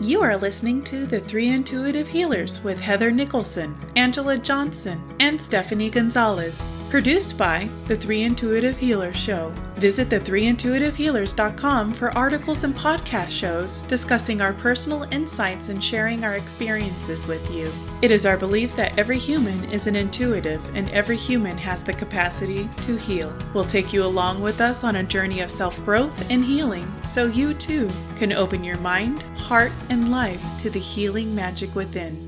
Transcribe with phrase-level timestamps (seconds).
[0.00, 5.88] You are listening to The Three Intuitive Healers with Heather Nicholson, Angela Johnson, and Stephanie
[5.88, 6.60] Gonzalez.
[6.90, 9.52] Produced by The Three Intuitive Healers Show.
[9.74, 17.26] Visit the3intuitivehealers.com for articles and podcast shows discussing our personal insights and sharing our experiences
[17.26, 17.68] with you.
[18.02, 21.92] It is our belief that every human is an intuitive and every human has the
[21.92, 23.36] capacity to heal.
[23.52, 27.26] We'll take you along with us on a journey of self growth and healing so
[27.26, 32.25] you too can open your mind, heart, and life to the healing magic within.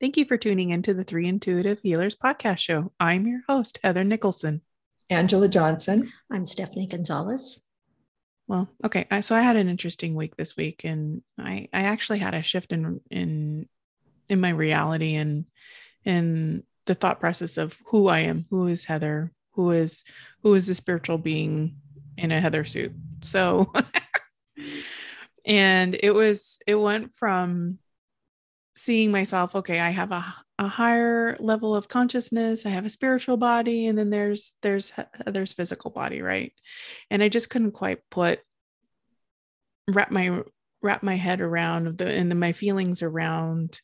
[0.00, 2.92] Thank you for tuning into the Three Intuitive Healers podcast show.
[3.00, 4.60] I'm your host, Heather Nicholson.
[5.10, 6.12] Angela Johnson.
[6.30, 7.66] I'm Stephanie Gonzalez.
[8.46, 9.08] Well, okay.
[9.22, 12.72] So I had an interesting week this week, and I I actually had a shift
[12.72, 13.68] in in
[14.28, 15.46] in my reality and
[16.04, 20.04] in the thought process of who I am, who is Heather, who is
[20.44, 21.74] who is the spiritual being
[22.16, 22.92] in a Heather suit.
[23.22, 23.72] So,
[25.44, 27.80] and it was it went from
[28.78, 30.24] seeing myself okay i have a,
[30.58, 34.92] a higher level of consciousness i have a spiritual body and then there's there's
[35.26, 36.52] there's physical body right?
[37.10, 38.40] And i just couldn't quite put
[39.88, 40.42] wrap my
[40.82, 43.80] wrap my head around the and then my feelings around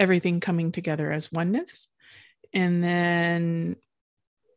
[0.00, 1.88] everything coming together as oneness.
[2.52, 3.76] And then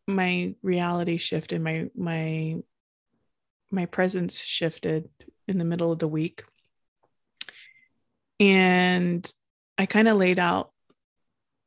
[0.08, 2.58] my reality shifted my my
[3.72, 5.10] my presence shifted
[5.48, 6.44] in the middle of the week.
[8.40, 9.32] And
[9.78, 10.72] I kind of laid out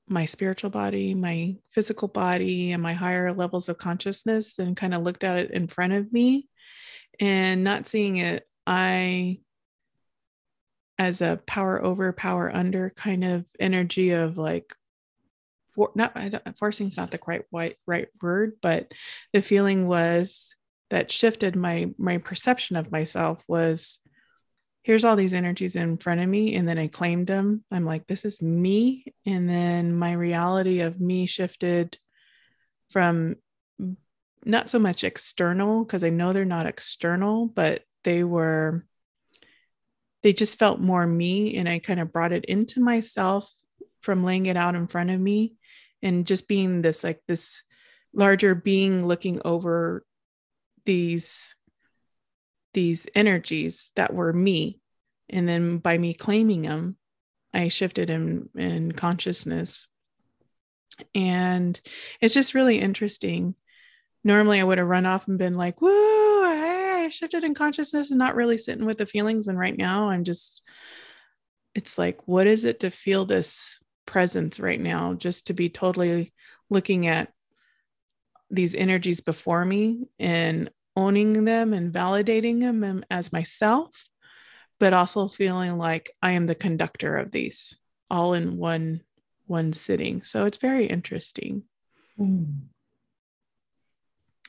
[0.06, 5.02] my spiritual body, my physical body, and my higher levels of consciousness and kind of
[5.02, 6.48] looked at it in front of me.
[7.20, 9.40] And not seeing it, I,
[10.98, 14.74] as a power over, power under kind of energy of like,
[15.74, 16.16] for, not
[16.56, 18.92] forcing is not the right, right right word, but
[19.32, 20.54] the feeling was
[20.90, 23.98] that shifted my my perception of myself was
[24.84, 28.06] here's all these energies in front of me and then i claimed them i'm like
[28.06, 29.12] this is me.
[29.26, 31.98] And then my reality of me shifted
[32.90, 33.36] from
[34.44, 38.86] not so much external because i know they're not external but they were
[40.22, 43.50] they just felt more me and i kind of brought it into myself
[44.02, 45.54] from laying it out in front of me
[46.02, 47.62] and just being this like this
[48.12, 50.04] larger being looking over
[50.84, 51.54] these
[52.74, 54.80] these energies that were me.
[55.30, 56.96] And then by me claiming them,
[57.54, 59.86] I shifted in, in consciousness.
[61.14, 61.80] And
[62.20, 63.54] it's just really interesting.
[64.22, 68.18] Normally, I would have run off and been like, I, I shifted in consciousness and
[68.18, 69.48] not really sitting with the feelings.
[69.48, 70.62] And right now, I'm just,
[71.74, 75.14] it's like, what is it to feel this presence right now?
[75.14, 76.32] Just to be totally
[76.70, 77.32] looking at
[78.50, 84.08] these energies before me and owning them and validating them as myself,
[84.78, 87.76] but also feeling like I am the conductor of these
[88.10, 89.02] all in one
[89.46, 90.22] one sitting.
[90.22, 91.64] So it's very interesting.
[92.18, 92.60] Mm.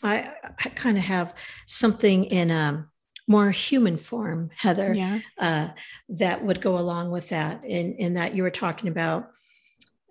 [0.04, 1.34] I, I kind of have
[1.66, 2.88] something in a
[3.28, 5.20] more human form, Heather, yeah.
[5.40, 5.70] uh,
[6.10, 7.64] that would go along with that.
[7.66, 9.32] In, in that you were talking about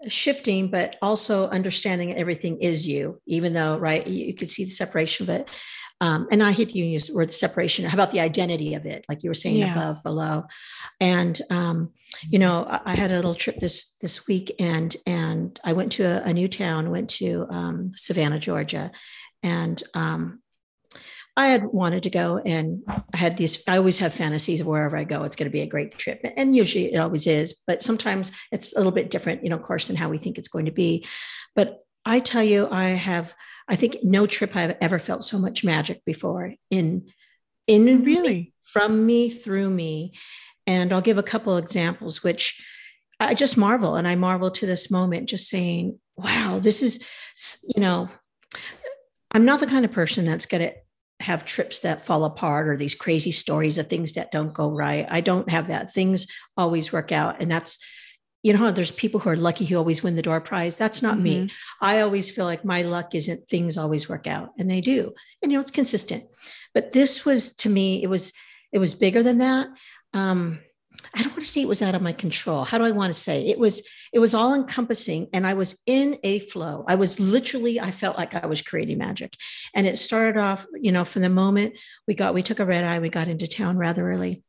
[0.09, 4.71] shifting, but also understanding everything is you, even though, right, you, you could see the
[4.71, 5.49] separation, but
[6.05, 7.87] um, and I hate to use the word separation.
[7.87, 9.73] How about the identity of it, like you were saying yeah.
[9.73, 10.45] above, below,
[11.01, 11.93] and um,
[12.29, 15.93] you know, I, I, had a little trip this this week, and and I went
[15.93, 18.93] to a, a new town, went to um, Savannah, Georgia,
[19.43, 20.43] and um,
[21.39, 23.63] I had wanted to go, and I had these.
[23.67, 26.21] I always have fantasies of wherever I go, it's going to be a great trip,
[26.37, 27.55] and usually it always is.
[27.67, 30.37] But sometimes it's a little bit different, you know, of course, than how we think
[30.37, 31.07] it's going to be.
[31.57, 33.35] But I tell you, I have
[33.69, 37.07] I think no trip I've ever felt so much magic before in
[37.67, 40.15] in really from me through me.
[40.67, 42.63] And I'll give a couple examples, which
[43.21, 43.97] I just marvel.
[43.97, 47.05] And I marvel to this moment, just saying, wow, this is,
[47.75, 48.09] you know,
[49.33, 50.75] I'm not the kind of person that's going to
[51.21, 55.07] have trips that fall apart or these crazy stories of things that don't go right.
[55.09, 55.93] I don't have that.
[55.93, 56.27] Things
[56.57, 57.41] always work out.
[57.41, 57.79] And that's
[58.45, 60.77] you know, there's people who are lucky who always win the door prize.
[60.77, 61.47] That's not mm-hmm.
[61.47, 61.51] me.
[61.81, 65.15] I always feel like my luck isn't things always work out, and they do.
[65.43, 66.25] And you know, it's consistent.
[66.75, 68.35] But this was to me, it was
[68.71, 69.69] it was bigger than that.
[70.13, 70.61] Um,
[71.15, 72.65] I don't want to say it was out of my control.
[72.67, 73.83] How do I want to say it was?
[74.13, 76.85] It was all encompassing, and I was in a flow.
[76.87, 79.39] I was literally, I felt like I was creating magic,
[79.75, 82.85] and it started off, you know, from the moment we got, we took a red
[82.85, 84.43] eye, we got into town rather early,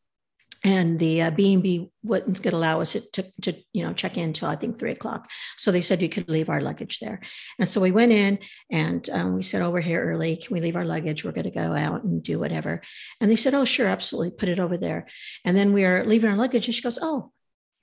[0.65, 4.55] and the uh, B&B to allow us to, to, you know, check in until I
[4.55, 5.29] think three o'clock.
[5.57, 7.21] So they said you could leave our luggage there.
[7.59, 8.39] And so we went in
[8.71, 10.37] and um, we said, oh, we're here early.
[10.37, 11.23] Can we leave our luggage?
[11.23, 12.81] We're going to go out and do whatever.
[13.21, 14.31] And they said, oh, sure, absolutely.
[14.31, 15.05] Put it over there.
[15.45, 17.31] And then we are leaving our luggage and she goes, oh,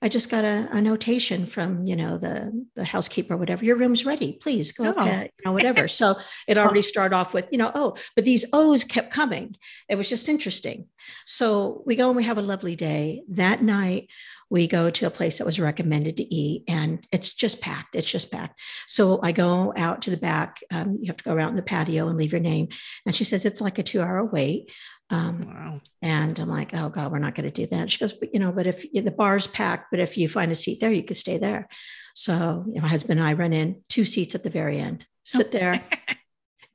[0.03, 3.63] I just got a, a, notation from, you know, the the housekeeper, whatever.
[3.63, 4.33] Your room's ready.
[4.33, 5.05] Please go, oh.
[5.05, 5.87] you know, whatever.
[5.93, 6.17] So
[6.47, 9.55] it already started off with, you know, oh, but these O's kept coming.
[9.87, 10.87] It was just interesting.
[11.25, 13.23] So we go and we have a lovely day.
[13.29, 14.09] That night,
[14.49, 17.95] we go to a place that was recommended to eat, and it's just packed.
[17.95, 18.59] It's just packed.
[18.87, 20.59] So I go out to the back.
[20.71, 22.67] Um, you have to go around the patio and leave your name.
[23.05, 24.71] And she says it's like a two-hour wait.
[25.09, 25.81] Um, wow.
[26.01, 27.91] And I'm like, oh God, we're not going to do that.
[27.91, 30.55] She goes, but you know, but if the bar's packed, but if you find a
[30.55, 31.67] seat there, you could stay there.
[32.13, 35.05] So you know, my husband and I run in two seats at the very end,
[35.23, 35.83] sit there,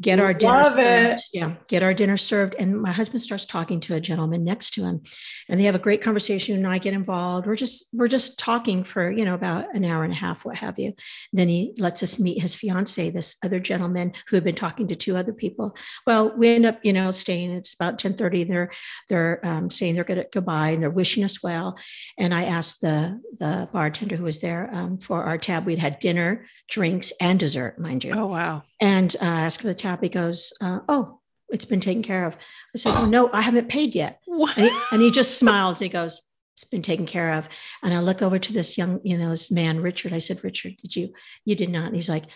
[0.01, 1.21] get our dinner Love served.
[1.21, 1.25] It.
[1.33, 2.55] Yeah, get our dinner served.
[2.59, 5.03] And my husband starts talking to a gentleman next to him,
[5.49, 6.57] and they have a great conversation.
[6.57, 7.47] And I get involved.
[7.47, 10.57] We're just we're just talking for you know about an hour and a half, what
[10.57, 10.95] have you.
[11.33, 14.97] Then he lets us meet his fiance, this other gentleman who had been talking to
[14.97, 15.77] two other people.
[16.07, 17.53] Well, we end up you know staying.
[17.53, 18.45] It's about ten thirty.
[18.45, 18.71] They're
[19.09, 21.79] they're um, saying they're going to goodbye and they're wishing us well.
[22.17, 25.67] And I asked the the bartender who was there um, for our tab.
[25.67, 28.13] We'd had dinner, drinks, and dessert, mind you.
[28.15, 28.63] Oh wow!
[28.81, 32.37] And uh, for the tab he goes, uh, "Oh, it's been taken care of."
[32.75, 35.79] I said, oh, "No, I haven't paid yet." And he, and he, just smiles.
[35.81, 36.23] He goes,
[36.55, 37.49] "It's been taken care of."
[37.83, 40.13] And I look over to this young, you know, this man, Richard.
[40.13, 41.13] I said, "Richard, did you?
[41.45, 42.27] You did not." And he's like,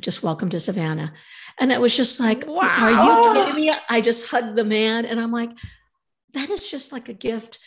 [0.00, 1.12] "Just welcome to Savannah."
[1.60, 2.76] And it was just like, wow.
[2.80, 5.50] "Are you kidding me?" I just hugged the man, and I'm like,
[6.32, 7.60] "That is just like a gift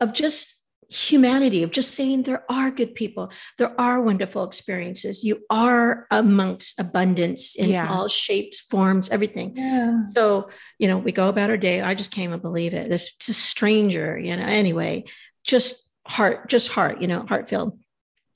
[0.00, 0.59] of just."
[0.90, 5.22] Humanity of just saying there are good people there are wonderful experiences.
[5.22, 7.88] You are amongst abundance in yeah.
[7.88, 9.56] all shapes forms everything.
[9.56, 10.06] Yeah.
[10.08, 11.80] so you know we go about our day.
[11.80, 12.88] I just can't even believe it.
[12.90, 15.04] This to stranger you know anyway
[15.44, 17.78] just heart just heart you know heart filled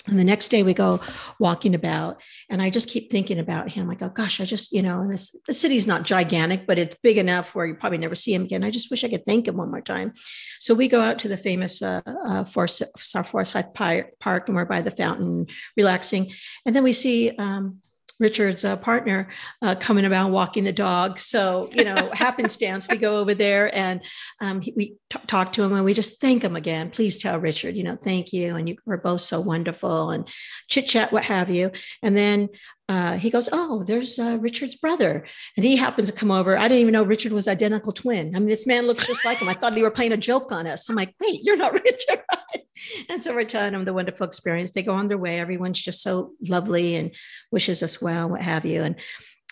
[0.07, 1.01] and the next day we go
[1.39, 2.21] walking about,
[2.51, 3.89] and I just keep thinking about him.
[3.89, 7.17] I go, gosh, I just, you know, this the city's not gigantic, but it's big
[7.17, 8.65] enough where you probably never see him again.
[8.65, 10.13] I just wish I could thank him one more time.
[10.61, 14.83] So we go out to the famous uh, uh, Forest, Forsyth Park, and we're by
[14.83, 15.47] the fountain,
[15.77, 16.33] relaxing.
[16.67, 17.79] And then we see um,
[18.21, 19.29] Richard's uh, partner
[19.63, 21.19] uh, coming about walking the dog.
[21.19, 24.01] So, you know, happenstance, we go over there and
[24.41, 26.91] um, he, we t- talk to him and we just thank him again.
[26.91, 28.57] Please tell Richard, you know, thank you.
[28.57, 30.29] And you were both so wonderful and
[30.69, 31.71] chit chat, what have you.
[32.03, 32.49] And then
[32.89, 35.27] uh, he goes, Oh, there's uh, Richard's brother.
[35.57, 36.57] And he happens to come over.
[36.57, 38.37] I didn't even know Richard was identical twin.
[38.37, 39.49] I mean, this man looks just like him.
[39.49, 40.89] I thought he were playing a joke on us.
[40.89, 42.21] I'm like, Wait, you're not Richard.
[43.09, 44.71] and so we're telling them the wonderful experience.
[44.71, 45.41] They go on their way.
[45.41, 47.11] Everyone's just so lovely and
[47.51, 48.83] wishes us well, what have you.
[48.83, 48.97] And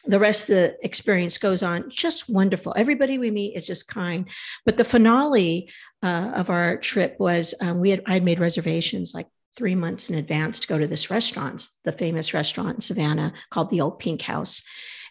[0.04, 2.74] the rest of the experience goes on just wonderful.
[2.76, 4.28] Everybody we meet is just kind.
[4.66, 5.70] But the finale
[6.02, 10.08] uh, of our trip was um, we had I had made reservations like three months
[10.08, 13.98] in advance to go to this restaurant, the famous restaurant in Savannah called the Old
[13.98, 14.62] Pink House.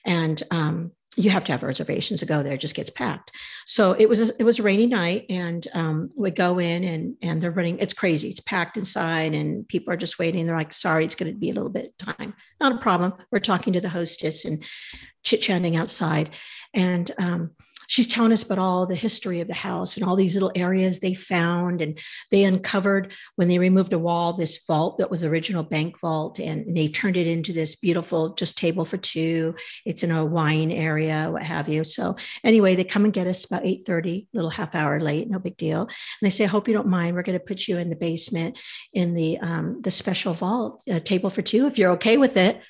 [0.05, 3.31] And um, you have to have reservations to go there; it just gets packed.
[3.65, 7.15] So it was a, it was a rainy night, and um, we go in and
[7.21, 7.79] and they're running.
[7.79, 8.29] It's crazy.
[8.29, 10.45] It's packed inside, and people are just waiting.
[10.45, 13.13] They're like, "Sorry, it's going to be a little bit of time." Not a problem.
[13.29, 14.63] We're talking to the hostess and
[15.23, 16.29] chit chatting outside,
[16.73, 17.51] and um,
[17.91, 20.99] she's telling us about all the history of the house and all these little areas
[20.99, 21.81] they found.
[21.81, 21.99] And
[22.29, 26.73] they uncovered when they removed a wall, this vault that was original bank vault, and
[26.73, 29.55] they turned it into this beautiful just table for two.
[29.85, 31.83] It's in a wine area, what have you.
[31.83, 32.15] So
[32.45, 35.81] anyway, they come and get us about 8:30, little half hour late, no big deal.
[35.81, 35.91] And
[36.21, 37.17] they say, I hope you don't mind.
[37.17, 38.57] We're going to put you in the basement
[38.93, 42.61] in the um, the special vault, uh, table for two, if you're okay with it.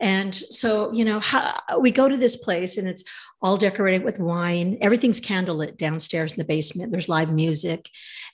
[0.00, 3.04] And so, you know, how, we go to this place and it's
[3.42, 4.78] all decorated with wine.
[4.80, 6.90] Everything's candlelit downstairs in the basement.
[6.90, 7.88] There's live music.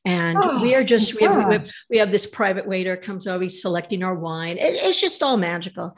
[0.04, 3.26] And oh, we are just, we have, we have, we, have, this private waiter comes
[3.26, 4.58] over, he's selecting our wine.
[4.58, 5.96] It, it's just all magical.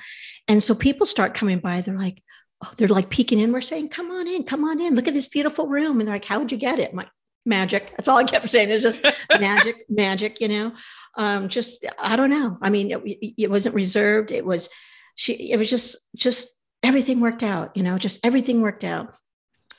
[0.49, 1.80] And so people start coming by.
[1.80, 2.23] They're like,
[2.64, 3.52] oh, they're like peeking in.
[3.52, 4.94] We're saying, come on in, come on in.
[4.94, 5.99] Look at this beautiful room.
[5.99, 6.90] And they're like, how would you get it?
[6.90, 7.11] I'm like,
[7.44, 7.92] magic.
[7.96, 8.70] That's all I kept saying.
[8.70, 9.00] It's just
[9.40, 10.73] magic, magic, you know,
[11.16, 12.58] um, just, I don't know.
[12.61, 12.99] I mean, it,
[13.38, 14.32] it wasn't reserved.
[14.32, 14.68] It was,
[15.16, 16.49] she it was just just
[16.82, 19.16] everything worked out you know just everything worked out.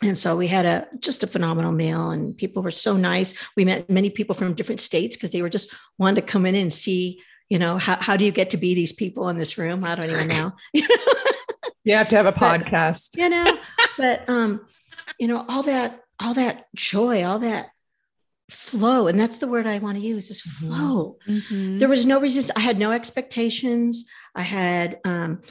[0.03, 3.33] And so we had a just a phenomenal meal and people were so nice.
[3.55, 6.53] We met many people from different states because they were just wanting to come in
[6.55, 9.57] and see you know how, how do you get to be these people in this
[9.57, 9.83] room?
[9.85, 10.51] I don't even know.
[11.87, 13.11] You have to have a podcast.
[13.15, 13.57] but, you know
[13.97, 14.65] but um
[15.19, 17.69] you know all that all that joy all that
[18.49, 20.67] flow and that's the word i want to use is mm-hmm.
[20.67, 21.77] flow mm-hmm.
[21.79, 24.05] there was no resistance i had no expectations
[24.37, 25.41] I had um,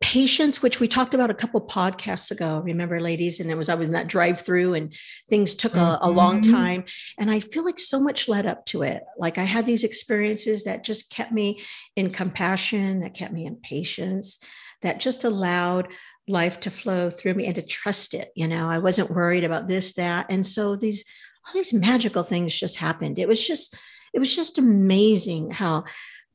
[0.00, 2.60] patience, which we talked about a couple podcasts ago.
[2.64, 4.92] Remember, ladies, and it was I was in that drive-through, and
[5.30, 6.50] things took a, a long Mhm.
[6.50, 6.84] time.
[7.18, 9.04] And I feel like so much led up to it.
[9.16, 11.62] Like I had these experiences that just kept me
[11.94, 14.40] in compassion, that kept me in patience,
[14.82, 15.86] that just allowed
[16.26, 18.32] life to flow through me and to trust it.
[18.34, 20.26] You know, I wasn't worried about this, that.
[20.30, 21.04] And so these
[21.46, 23.18] all these magical things just happened.
[23.18, 23.76] It was just,
[24.12, 25.84] it was just amazing how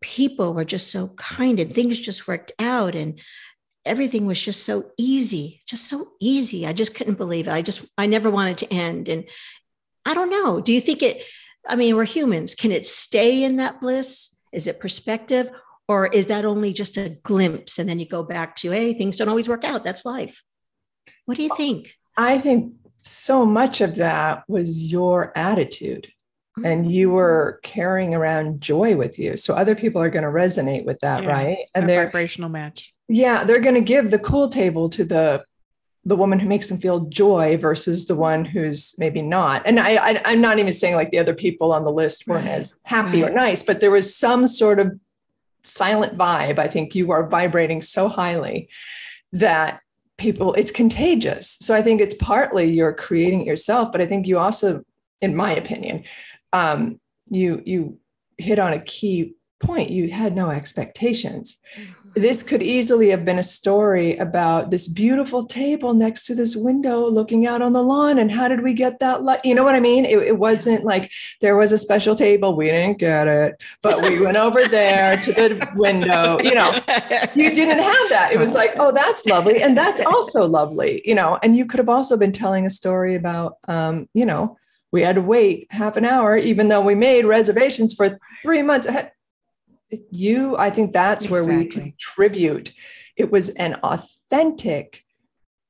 [0.02, 3.20] people were just so kind and things just worked out and
[3.86, 6.68] everything was just so easy, just so easy.
[6.68, 7.52] I just couldn't believe it.
[7.52, 9.08] I just, I never wanted to end.
[9.08, 9.26] And
[10.06, 10.60] I don't know.
[10.60, 11.24] Do you think it,
[11.68, 12.54] I mean, we're humans.
[12.54, 14.36] Can it stay in that bliss?
[14.52, 15.50] Is it perspective?
[15.88, 17.80] Or is that only just a glimpse?
[17.80, 19.84] And then you go back to, hey, things don't always work out.
[19.86, 20.44] That's life.
[21.26, 21.96] What do you think?
[22.18, 22.74] I think
[23.08, 26.12] so much of that was your attitude.
[26.66, 27.16] And you mm-hmm.
[27.16, 29.38] were carrying around joy with you.
[29.38, 31.30] So other people are going to resonate with that, Yeah.
[31.30, 31.58] right?
[31.76, 32.94] And they're vibrational match.
[33.08, 35.44] yeah, they're going to give the cool table to the
[36.04, 39.62] the woman who makes them feel joy versus the one who's maybe not.
[39.66, 42.46] And I, I I'm not even saying like the other people on the list weren't
[42.46, 44.98] Right, as happy or nice, but there was some sort of
[45.64, 46.60] silent vibe.
[46.60, 48.70] I think you are vibrating so highly
[49.34, 49.82] that
[50.18, 51.58] people it's contagious.
[51.62, 54.84] So I think it's partly you're creating it yourself, but I think you also,
[55.22, 56.04] in my opinion,
[56.54, 58.00] um, you you
[58.38, 59.90] hit on a key point.
[59.90, 61.58] You had no expectations.
[62.16, 67.08] This could easily have been a story about this beautiful table next to this window
[67.08, 69.42] looking out on the lawn and how did we get that light?
[69.44, 70.04] You know what i mean?
[70.04, 71.12] It, it wasn't like
[71.42, 75.32] there was a special table we didn't get it but we went over there to
[75.32, 76.82] the window you know.
[77.36, 78.32] You didn't have that.
[78.34, 81.38] It was like oh that's lovely and that's also lovely you know.
[81.44, 84.58] And you could have also been telling a story about um, you know
[84.92, 88.88] we had to wait half an hour even though we made reservations for three months
[88.88, 89.12] ahead
[90.12, 92.74] You i think that's where we contribute.
[93.16, 95.04] It was an authentic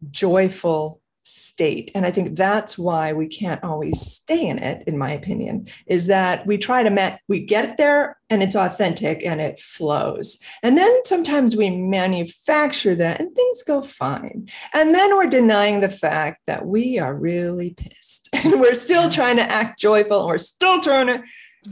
[0.09, 1.91] joyful state.
[1.93, 6.07] And i think that's why we can't always stay in it in my opinion is
[6.07, 10.37] that we try to met we get there and it's authentic and it flows.
[10.61, 14.47] And then sometimes we manufacture that and things go fine.
[14.73, 19.37] And then we're denying the fact that we are really pissed and we're still trying
[19.37, 21.23] to act joyful and we're still trying to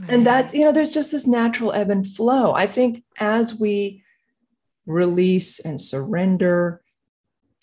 [0.08, 2.52] and that you know there's just this natural ebb and flow.
[2.54, 4.02] I think as we
[4.86, 6.80] release and surrender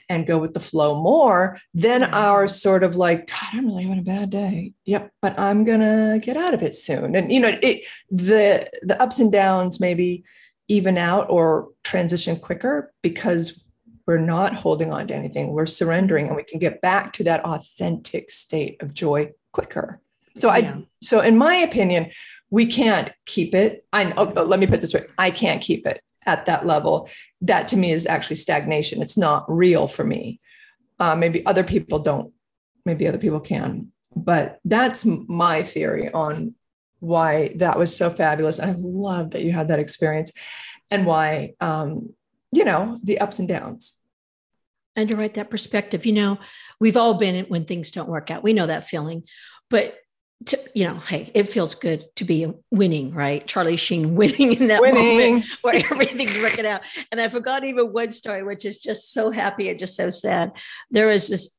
[0.09, 2.11] and go with the flow more then Mhm.
[2.11, 4.73] our sort of like god i'm really having a bad day.
[4.85, 7.15] Yep but i'm gonna get out of it soon.
[7.15, 10.25] And you know it the the ups and downs maybe
[10.67, 13.63] even out or transition quicker because
[14.05, 15.53] we're not holding on to anything.
[15.53, 20.01] We're surrendering and we can get back to that authentic state of joy quicker
[20.35, 20.77] so i Yeah.
[21.01, 22.11] so in my opinion
[22.49, 25.85] we can't keep it i oh, let me put it this way i can't keep
[25.85, 27.09] it at that level
[27.41, 30.39] that to me is actually stagnation it's not real for me
[30.99, 32.33] uh, maybe other people don't
[32.85, 36.53] maybe other people can but that's my theory on
[36.99, 40.31] why that was so fabulous i love that you had that experience
[40.91, 42.13] and why um,
[42.51, 43.97] you know the ups and downs
[44.95, 46.05] And you're right, that perspective.
[46.05, 46.37] You know,
[46.79, 48.43] we've all been when things don't work out.
[48.43, 49.23] We know that feeling.
[49.69, 49.95] But
[50.47, 53.45] to, you know, hey, it feels good to be winning, right?
[53.45, 56.81] Charlie Sheen winning in that moment where everything's working out.
[57.11, 60.51] And I forgot even one story, which is just so happy and just so sad.
[60.91, 61.57] There was this,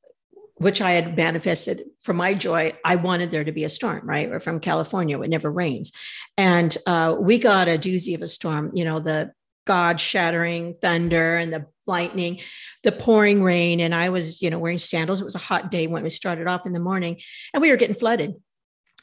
[0.57, 2.75] which I had manifested for my joy.
[2.85, 4.31] I wanted there to be a storm, right?
[4.31, 5.93] We're from California, it never rains.
[6.37, 9.33] And uh, we got a doozy of a storm, you know, the
[9.67, 12.41] God shattering thunder and the lightning,
[12.83, 13.81] the pouring rain.
[13.81, 15.21] And I was, you know, wearing sandals.
[15.21, 17.21] It was a hot day when we started off in the morning
[17.53, 18.35] and we were getting flooded.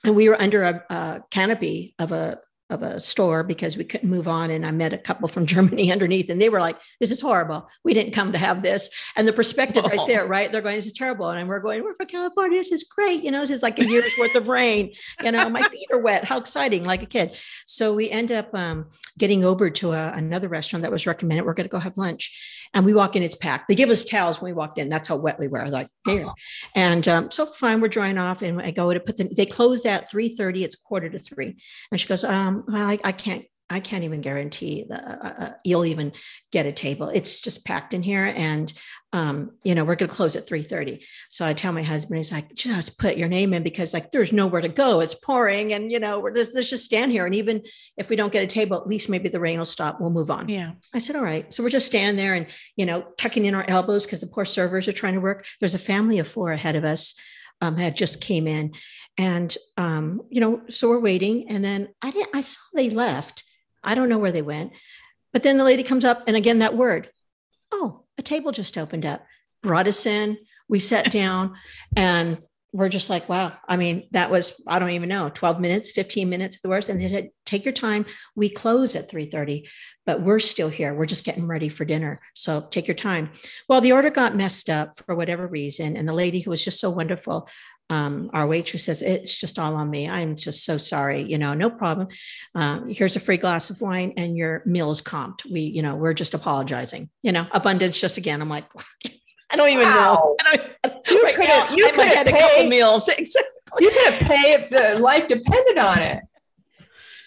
[0.04, 2.40] And we were under a, a canopy of a
[2.72, 4.50] of a store because we couldn't move on.
[4.50, 7.70] And I met a couple from Germany underneath, and they were like, "This is horrible.
[7.84, 10.52] We didn't come to have this." And the perspective right there, right?
[10.52, 12.58] They're going, "This is terrible," and we're going, "We're from California.
[12.58, 13.24] This is great.
[13.24, 14.94] You know, this is like a year's worth of rain.
[15.22, 16.24] You know, my feet are wet.
[16.24, 16.84] How exciting!
[16.86, 20.92] Like a kid." So we end up um, getting over to a, another restaurant that
[20.92, 21.46] was recommended.
[21.46, 22.38] We're going to go have lunch,
[22.74, 23.24] and we walk in.
[23.24, 23.68] It's packed.
[23.68, 24.90] They give us towels when we walked in.
[24.90, 25.68] That's how wet we were.
[25.70, 26.28] Like here,
[26.76, 27.82] and um, so fine.
[27.82, 29.26] We're drying off, and I go to put the.
[29.26, 30.64] They close at three thirty.
[30.64, 31.56] It's quarter to three,
[31.92, 33.46] and she goes, um, well, I, I can't.
[33.72, 36.12] I can't even guarantee that uh, uh, you'll even
[36.52, 37.10] get a table.
[37.10, 38.72] It's just packed in here, and
[39.14, 41.06] um, you know we're going to close at three thirty.
[41.30, 44.32] So I tell my husband, he's like, just put your name in because like there's
[44.32, 45.00] nowhere to go.
[45.00, 47.26] It's pouring, and you know we're just, let's just stand here.
[47.26, 47.64] And even
[47.98, 50.00] if we don't get a table, at least maybe the rain will stop.
[50.00, 50.50] We'll move on.
[50.50, 50.74] Yeah.
[50.94, 51.54] I said, all right.
[51.54, 54.46] So we're just standing there and, you know, tucking in our elbows because the poor
[54.46, 55.46] servers are trying to work.
[55.60, 57.16] There's a family of four ahead of us
[57.62, 58.74] um, had just came in.
[59.18, 61.50] And, um, you know, so we're waiting.
[61.50, 63.44] And then I didn't, I saw they left.
[63.84, 64.74] I don't know where they went.
[65.34, 67.10] But then the lady comes up and again, that word,
[67.72, 69.26] oh, a table just opened up,
[69.62, 70.38] brought us in.
[70.68, 71.56] We sat down
[71.96, 72.40] and
[72.74, 73.52] we're just like, wow.
[73.68, 76.88] I mean, that was, I don't even know, 12 minutes, 15 minutes at the worst.
[76.88, 78.06] And they said, take your time.
[78.34, 79.68] We close at 3:30,
[80.06, 80.94] but we're still here.
[80.94, 82.22] We're just getting ready for dinner.
[82.34, 83.32] So take your time.
[83.68, 85.98] Well, the order got messed up for whatever reason.
[85.98, 87.50] And the lady who was just so wonderful,
[87.90, 90.10] um, our waitress says, it's just all on me.
[90.10, 91.24] I'm just so sorry.
[91.24, 92.08] You know, no problem.
[92.56, 95.50] Um, here's a free glass of wine and your meal is comped.
[95.52, 97.10] We, you know, we're just apologizing.
[97.22, 98.42] You know, abundance just again.
[98.42, 98.66] I'm like,
[99.52, 99.96] I don't even wow.
[99.96, 100.36] know.
[100.40, 103.10] I don't, you right you could have had a couple meals.
[103.18, 103.86] Exactly.
[103.86, 106.20] You could have paid if the life depended on it.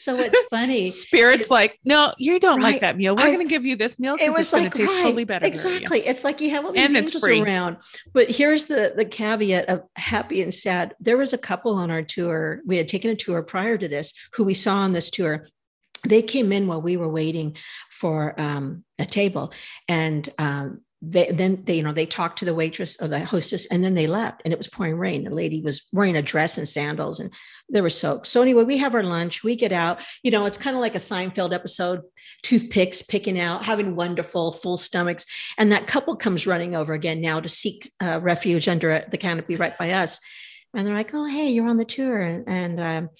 [0.04, 0.90] So it's funny.
[0.90, 2.72] Spirit's like, no, you don't right.
[2.72, 3.16] like that meal.
[3.16, 4.16] We're going to give you this meal.
[4.16, 5.46] Because it was like, taste right, totally better.
[5.46, 6.00] Exactly.
[6.00, 7.78] It's like you have all these and angels around.
[8.12, 10.94] But here's the the caveat of happy and sad.
[11.00, 12.60] There was a couple on our tour.
[12.66, 15.46] We had taken a tour prior to this who we saw on this tour
[16.06, 17.56] they came in while we were waiting
[17.90, 19.52] for um, a table
[19.88, 23.66] and um, they then they you know they talked to the waitress or the hostess
[23.66, 25.24] and then they left and it was pouring rain.
[25.24, 27.32] The lady was wearing a dress and sandals and
[27.70, 28.26] they were soaked.
[28.26, 30.02] So anyway we have our lunch we get out.
[30.22, 32.02] You know it's kind of like a seinfeld episode
[32.42, 35.26] toothpicks picking out having wonderful full stomachs.
[35.58, 39.56] And that couple comes running over again now to seek uh, refuge under the canopy
[39.56, 40.18] right by us.
[40.74, 42.20] And they're like oh hey you're on the tour.
[42.20, 43.10] And, and um,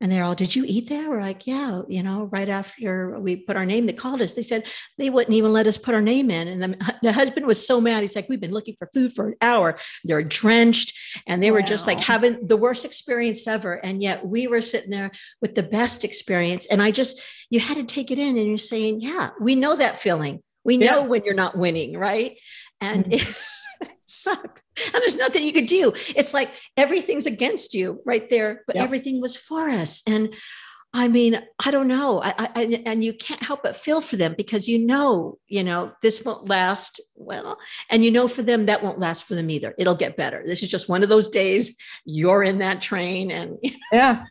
[0.00, 1.10] and they're all, did you eat there?
[1.10, 4.32] We're like, yeah, you know, right after we put our name, they called us.
[4.32, 4.64] They said
[4.96, 6.48] they wouldn't even let us put our name in.
[6.48, 8.00] And the, the husband was so mad.
[8.00, 9.78] He's like, we've been looking for food for an hour.
[10.04, 11.56] They're drenched and they wow.
[11.56, 13.74] were just like having the worst experience ever.
[13.74, 15.10] And yet we were sitting there
[15.42, 16.66] with the best experience.
[16.66, 19.76] And I just, you had to take it in and you're saying, yeah, we know
[19.76, 20.42] that feeling.
[20.64, 21.06] We know yeah.
[21.06, 22.38] when you're not winning, right?
[22.80, 23.12] And mm-hmm.
[23.12, 23.66] it's,
[24.10, 24.62] sucked.
[24.92, 25.92] And there's nothing you could do.
[26.16, 28.84] It's like everything's against you right there, but yep.
[28.84, 30.02] everything was for us.
[30.06, 30.34] And
[30.92, 32.20] I mean, I don't know.
[32.20, 35.92] I, I, and you can't help but feel for them because you know, you know,
[36.02, 39.72] this won't last well, and you know for them that won't last for them either.
[39.78, 40.42] It'll get better.
[40.44, 43.58] This is just one of those days you're in that train, and
[43.92, 44.24] yeah,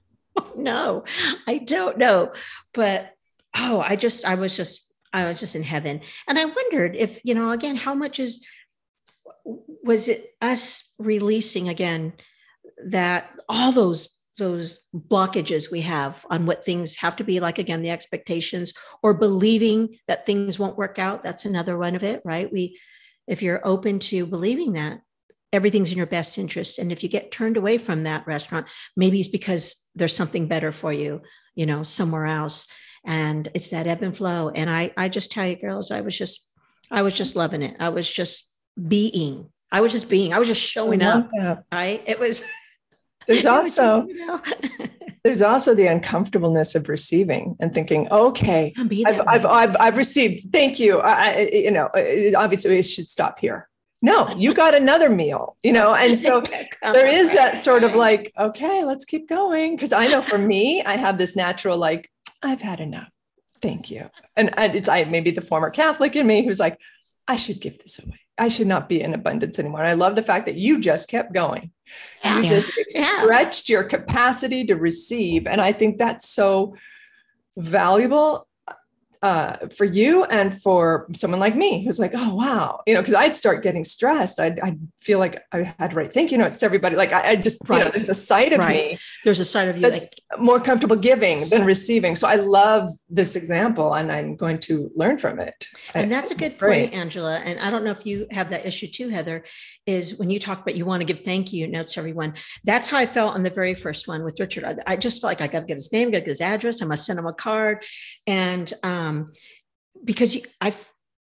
[0.56, 1.06] no,
[1.48, 2.34] I don't know,
[2.74, 3.14] but
[3.56, 7.22] oh, I just, I was just, I was just in heaven, and I wondered if
[7.24, 8.46] you know, again, how much is
[9.46, 12.14] was it us releasing again
[12.88, 17.82] that all those those blockages we have on what things have to be like again
[17.82, 21.24] the expectations or believing that things won't work out?
[21.24, 22.52] That's another one of it right?
[22.52, 22.80] We
[23.28, 25.02] if you're open to believing that
[25.52, 26.78] everything's in your best interest.
[26.78, 30.72] And if you get turned away from that restaurant maybe it's because there's something better
[30.72, 31.22] for you
[31.56, 32.68] you know somewhere else.
[33.06, 34.50] And it's that ebb and flow.
[34.50, 36.50] And i i just tell you girls i was just
[36.92, 37.76] i was just loving it.
[37.80, 38.49] I was just
[38.88, 39.50] being.
[39.72, 40.34] I was just being.
[40.34, 41.30] I was just showing up.
[41.38, 41.66] That.
[41.72, 42.04] Right.
[42.06, 42.44] It was.
[43.28, 44.08] There's also.
[45.24, 50.52] there's also the uncomfortableness of receiving and thinking, okay, I've, I've, I've, I've, received.
[50.52, 51.00] Thank you.
[51.00, 53.68] I, you know, uh, uh, obviously it should stop here.
[54.02, 56.42] No, you got another meal, you know, and so
[56.82, 59.76] there is that sort of like, okay, let's keep going.
[59.76, 62.10] Because I know for me, I have this natural like,
[62.42, 63.10] I've had enough.
[63.62, 64.10] Thank you.
[64.38, 66.80] And, and it's I maybe the former Catholic in me who's like,
[67.30, 68.20] I should give this away.
[68.40, 69.82] I should not be in abundance anymore.
[69.82, 71.72] And I love the fact that you just kept going.
[72.26, 73.22] You just yeah.
[73.22, 75.46] stretched your capacity to receive.
[75.46, 76.76] And I think that's so
[77.56, 78.49] valuable
[79.22, 83.14] uh, for you and for someone like me who's like, oh wow, you know, because
[83.14, 84.40] I'd start getting stressed.
[84.40, 86.96] I'd, I'd feel like I had right thank you notes to everybody.
[86.96, 87.80] Like I, I just, right.
[87.80, 88.92] you know, there's a side of right.
[88.92, 89.00] me.
[89.26, 92.16] There's a side of you that's like, more comfortable giving than receiving.
[92.16, 95.68] So I love this example, and I'm going to learn from it.
[95.94, 97.40] And that's a good point, Angela.
[97.40, 99.44] And I don't know if you have that issue too, Heather.
[99.86, 102.36] Is when you talk about you want to give thank you notes to everyone.
[102.64, 104.64] That's how I felt on the very first one with Richard.
[104.64, 106.42] I, I just felt like I got to get his name, got to get his
[106.42, 106.82] address.
[106.82, 107.84] I must send him a card,
[108.28, 109.32] and um, um,
[110.04, 110.74] because I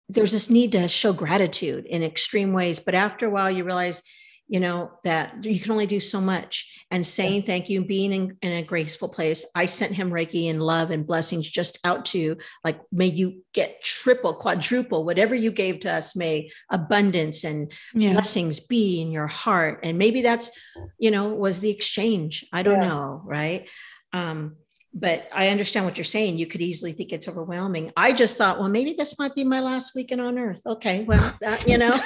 [0.10, 4.02] there's this need to show gratitude in extreme ways, but after a while you realize,
[4.48, 6.70] you know, that you can only do so much.
[6.92, 9.46] And saying thank you, being in, in a graceful place.
[9.56, 13.82] I sent him Reiki and love and blessings just out to like, may you get
[13.82, 18.14] triple, quadruple, whatever you gave to us, may abundance and yeah.
[18.14, 19.80] blessings be in your heart.
[19.82, 20.52] And maybe that's,
[21.00, 22.46] you know, was the exchange.
[22.54, 22.90] I don't yeah.
[22.90, 23.68] know, right?
[24.12, 24.58] Um,
[24.94, 26.38] but I understand what you're saying.
[26.38, 27.92] You could easily think it's overwhelming.
[27.98, 30.62] I just thought, well, maybe this might be my last weekend on earth.
[30.66, 31.92] Okay, well, that, you know.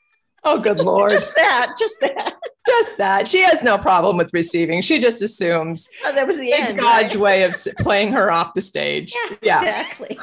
[0.44, 1.10] oh, good lord!
[1.10, 2.34] Just that, just that,
[2.66, 3.28] just that.
[3.28, 4.82] She has no problem with receiving.
[4.82, 7.22] She just assumes oh, that was the it's end, God's right?
[7.22, 9.14] way of playing her off the stage.
[9.14, 9.80] Yeah, yeah.
[9.80, 10.18] exactly.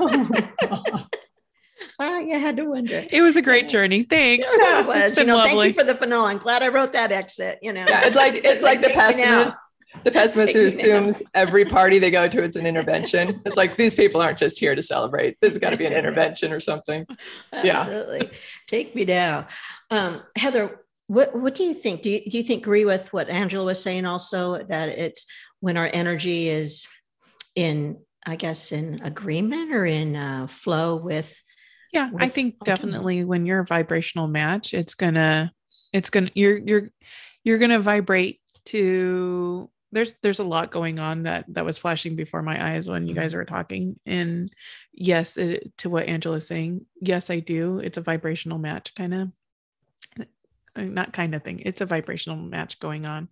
[0.00, 1.06] oh
[2.00, 3.06] I had to wonder.
[3.10, 4.04] It was a great journey.
[4.04, 4.48] Thanks.
[4.58, 5.18] Yeah, it was.
[5.18, 5.50] You know, lovely.
[5.50, 6.32] thank you for the finale.
[6.32, 7.58] I'm glad I wrote that exit.
[7.62, 9.54] You know, yeah, it's like it's like the pessimist
[10.04, 13.42] the pessimist who assumes every party they go to it's an intervention.
[13.44, 15.36] It's like these people aren't just here to celebrate.
[15.40, 17.06] There's got to be an intervention or something.
[17.52, 18.18] Absolutely.
[18.22, 18.38] Yeah.
[18.66, 19.46] take me now
[19.90, 22.02] um, heather what, what do you think?
[22.02, 25.26] Do you, do you think agree with what angela was saying also that it's
[25.58, 26.86] when our energy is
[27.56, 31.42] in i guess in agreement or in uh, flow with
[31.92, 35.50] yeah with, i think definitely when you're a vibrational match it's gonna
[35.92, 36.90] it's gonna you're you're
[37.42, 42.42] you're gonna vibrate to there's there's a lot going on that that was flashing before
[42.42, 43.38] my eyes when you guys mm-hmm.
[43.38, 43.98] were talking.
[44.06, 44.52] And
[44.92, 47.78] yes it, to what angela's saying yes i do.
[47.78, 49.28] It's a vibrational match kind of
[50.76, 51.62] uh, not kind of thing.
[51.64, 53.28] It's a vibrational match going on.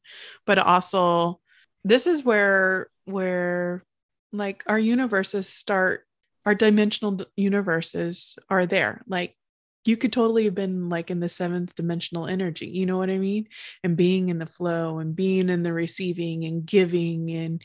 [0.46, 1.40] But also
[1.84, 3.84] this is where where
[4.32, 6.04] like our universes start
[6.44, 9.02] our dimensional universes are there.
[9.06, 9.36] Like
[9.84, 13.18] you could totally have been like in the seventh dimensional energy you know what i
[13.18, 13.48] mean?
[13.82, 17.62] And being in the flow and being in the receiving and giving and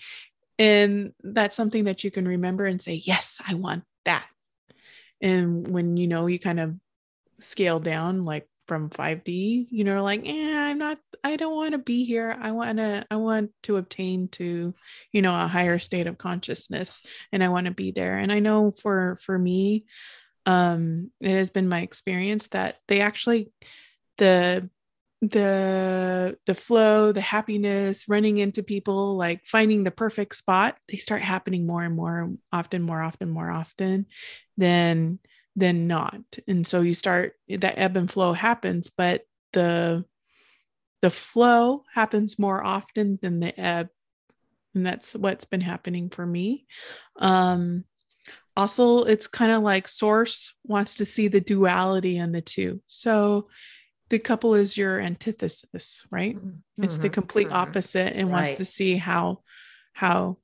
[0.60, 4.26] and that's something that you can remember and say yes i want that.
[5.22, 6.76] And when you know you kind of
[7.40, 11.78] scale down like from 5d you know like eh, i'm not i don't want to
[11.78, 12.36] be here.
[12.40, 14.74] I want to i want to obtain to
[15.12, 18.18] you know a higher state of consciousness and i want to be there.
[18.18, 19.86] And i know for for me
[20.46, 23.52] um it has been my experience that they actually
[24.18, 24.70] the
[25.22, 31.22] the the flow the happiness running into people like finding the perfect spot they start
[31.22, 34.06] happening more and more often more often more often
[34.58, 35.20] than
[35.56, 36.22] than not.
[36.48, 39.22] And so you start that ebb and flow happens but
[39.54, 40.04] the
[41.02, 43.90] the flow happens more often than the ebb.
[44.74, 46.66] And that's what's been happening for me.
[47.18, 47.84] Um
[48.56, 53.48] also it's kind of like source wants to see the duality in the two so
[54.10, 56.84] the couple is your antithesis right mm-hmm.
[56.84, 57.14] it's the mm-hmm.
[57.14, 57.56] complete mm-hmm.
[57.56, 58.44] opposite and right.
[58.44, 59.40] wants to see how
[59.94, 60.38] how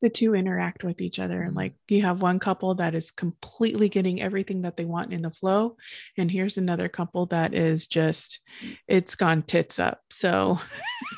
[0.00, 3.88] the two interact with each other and like you have one couple that is completely
[3.88, 5.76] getting everything that they want in the flow
[6.16, 8.38] and here's another couple that is just
[8.86, 10.60] it's gone tits up so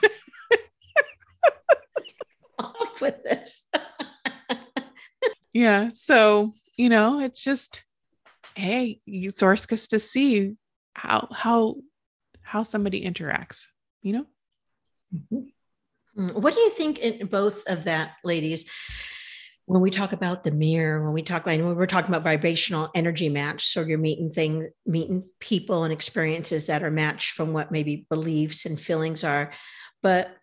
[2.59, 3.69] off with this
[5.53, 7.83] yeah so you know it's just
[8.55, 10.57] hey you source gets to see
[10.95, 11.77] how how
[12.43, 13.65] how somebody interacts
[14.03, 14.27] you know
[15.15, 16.23] mm-hmm.
[16.23, 18.67] mm, what do you think in both of that ladies
[19.67, 22.91] when we talk about the mirror when we talk about when we're talking about vibrational
[22.95, 27.71] energy match so you're meeting things meeting people and experiences that are matched from what
[27.71, 29.53] maybe beliefs and feelings are
[30.03, 30.37] but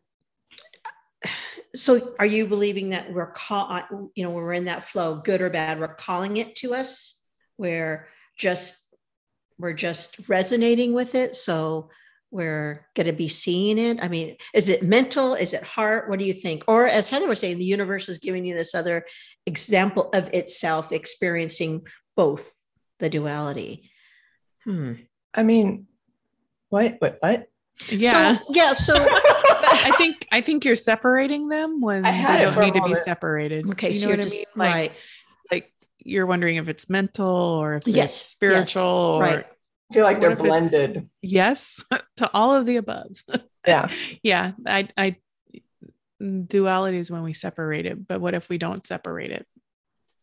[1.76, 3.82] so are you believing that we're call
[4.16, 7.22] you know we're in that flow good or bad we're calling it to us?
[7.58, 8.78] We're just
[9.58, 11.90] we're just resonating with it so
[12.30, 14.00] we're going to be seeing it?
[14.02, 15.34] I mean is it mental?
[15.34, 16.10] Is it heart?
[16.10, 16.64] What do you think?
[16.68, 19.06] Or as heather was saying the universe is giving you this other
[19.46, 22.54] example of itself experiencing both
[23.00, 23.90] the duality.
[24.64, 24.94] Hmm.
[25.34, 25.88] I mean
[26.70, 27.48] what what what?
[27.90, 28.38] Yeah.
[28.38, 29.08] so, yeah so
[29.70, 33.70] I think I think you're separating them when they don't need to be separated.
[33.72, 34.46] Okay, you know so what I mean?
[34.56, 34.92] Like, right.
[35.52, 39.46] like you're wondering if it's mental or if yes, it's spiritual yes, right.
[39.90, 41.10] I feel like they're blended.
[41.22, 41.84] Yes,
[42.18, 43.24] to all of the above.
[43.66, 43.90] Yeah.
[44.24, 44.52] yeah.
[44.66, 45.16] I I
[46.20, 49.48] duality is when we separate it, but what if we don't separate it?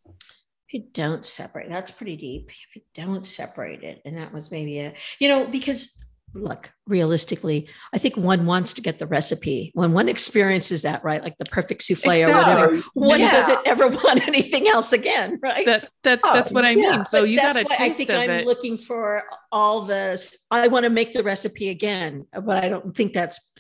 [0.07, 2.51] If you don't separate, that's pretty deep.
[2.51, 6.03] If you don't separate it, and that was maybe a, you know, because
[6.35, 11.23] look realistically i think one wants to get the recipe when one experiences that right
[11.23, 12.35] like the perfect souffle exactly.
[12.35, 13.33] or whatever one yes.
[13.33, 17.03] doesn't ever want anything else again right that, that oh, that's what i mean yeah.
[17.05, 18.47] so but you got to i think i'm it.
[18.47, 23.13] looking for all this i want to make the recipe again but i don't think
[23.13, 23.53] that's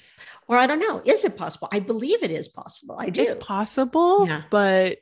[0.49, 3.37] or i don't know is it possible i believe it is possible i do it's
[3.37, 4.43] possible yeah.
[4.51, 4.99] but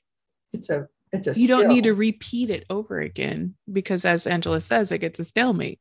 [0.53, 1.61] it's a it's a you skill.
[1.61, 5.81] don't need to repeat it over again because as angela says it gets a stalemate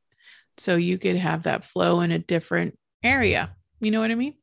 [0.58, 3.56] so you could have that flow in a different area.
[3.80, 4.36] You know what I mean?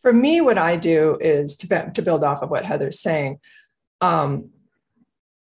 [0.00, 3.38] For me, what I do is to, to build off of what Heather's saying.
[4.00, 4.50] Um,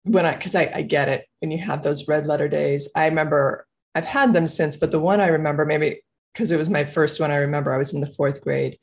[0.03, 3.05] when I, because I, I get it, when you have those red letter days, I
[3.05, 6.01] remember I've had them since, but the one I remember, maybe
[6.33, 8.79] because it was my first one, I remember I was in the fourth grade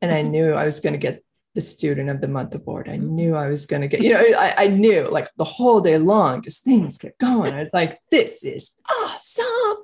[0.00, 0.30] and I mm-hmm.
[0.30, 2.88] knew I was going to get the student of the month award.
[2.88, 3.14] I mm-hmm.
[3.14, 5.98] knew I was going to get, you know, I, I, knew like the whole day
[5.98, 7.54] long, just things kept going.
[7.54, 9.82] I was like, this is awesome.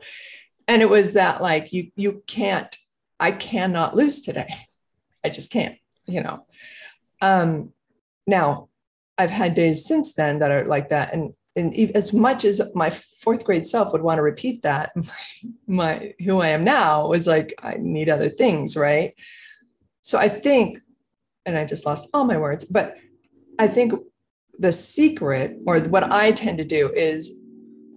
[0.68, 2.74] And it was that like, you, you can't,
[3.18, 4.52] I cannot lose today.
[5.24, 5.76] I just can't,
[6.06, 6.46] you know.
[7.20, 7.72] Um,
[8.26, 8.68] now
[9.18, 11.12] I've had days since then that are like that.
[11.12, 15.04] And, and as much as my fourth grade self would want to repeat that, my,
[15.66, 19.14] my who I am now was like, I need other things, right?
[20.02, 20.80] So I think,
[21.46, 22.96] and I just lost all my words, but
[23.58, 23.94] I think
[24.58, 27.40] the secret or what I tend to do is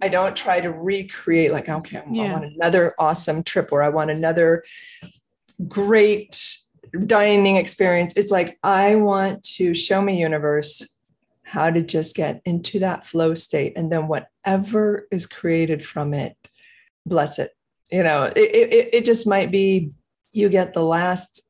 [0.02, 2.22] I don't try to recreate like, okay, yeah.
[2.22, 4.64] I want another awesome trip or I want another
[5.68, 6.56] great
[7.06, 8.14] dining experience.
[8.16, 10.86] It's like, I want to show me universe
[11.44, 13.74] how to just get into that flow state.
[13.76, 16.36] And then whatever is created from it,
[17.04, 17.50] bless it.
[17.90, 19.90] You know, it, it, it just might be
[20.32, 21.42] you get the last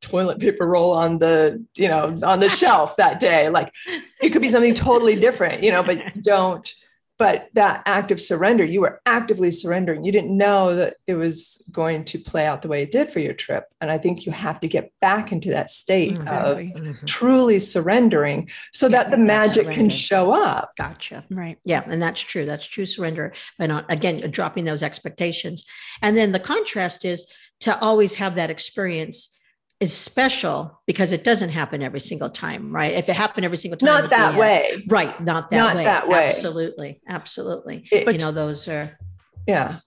[0.00, 3.48] toilet paper roll on the you know on the shelf that day.
[3.48, 3.72] Like
[4.20, 6.72] it could be something totally different you know but don't
[7.18, 10.04] but that act of surrender you were actively surrendering.
[10.04, 13.18] You didn't know that it was going to play out the way it did for
[13.18, 13.64] your trip.
[13.80, 16.72] And i think you have to get back into that state exactly.
[16.74, 17.06] of mm-hmm.
[17.06, 20.72] truly surrendering so yeah, that the magic can show up.
[20.76, 21.24] Gotcha.
[21.28, 21.58] Right.
[21.64, 22.46] Yeah and that's true.
[22.46, 25.64] That's true surrender but not again dropping those expectations.
[26.02, 27.26] And then the contrast is
[27.60, 29.37] to always have that experience
[29.80, 32.94] is special because it doesn't happen every single time, right?
[32.94, 35.20] If it happened every single time, not that way, right?
[35.22, 35.84] Not that not way.
[35.84, 36.26] that way.
[36.26, 37.86] Absolutely, absolutely.
[37.92, 38.98] It, but you know, those are
[39.46, 39.80] yeah.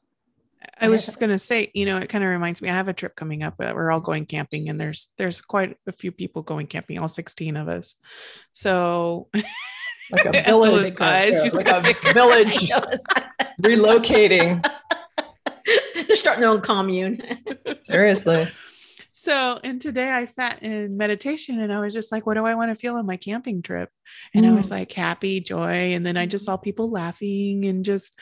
[0.79, 2.69] I was just gonna say, you know, it kind of reminds me.
[2.69, 3.55] I have a trip coming up.
[3.59, 6.97] Uh, we're all going camping, and there's there's quite a few people going camping.
[6.97, 7.95] All sixteen of us.
[8.53, 9.27] So,
[10.11, 11.81] like a village, size, like a
[12.13, 12.71] village
[13.61, 14.65] relocating.
[16.07, 17.21] They're starting their own commune.
[17.83, 18.49] Seriously.
[19.21, 22.55] So, and today I sat in meditation and I was just like, what do I
[22.55, 23.91] want to feel on my camping trip?
[24.33, 24.49] And mm.
[24.49, 24.71] I was mm.
[24.71, 25.93] like, happy, joy.
[25.93, 28.17] And then I just saw people laughing and just,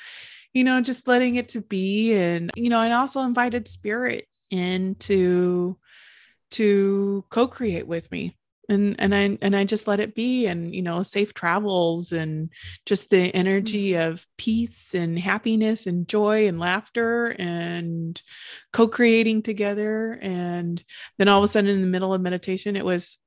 [0.52, 2.12] you know, just letting it to be.
[2.12, 5.78] And, you know, and also invited spirit in to,
[6.52, 8.36] to co-create with me
[8.70, 12.50] and and I and I just let it be and you know safe travels and
[12.86, 14.12] just the energy mm-hmm.
[14.12, 18.22] of peace and happiness and joy and laughter and
[18.72, 20.18] co-creating together.
[20.22, 20.84] And
[21.18, 23.18] then all of a sudden in the middle of meditation it was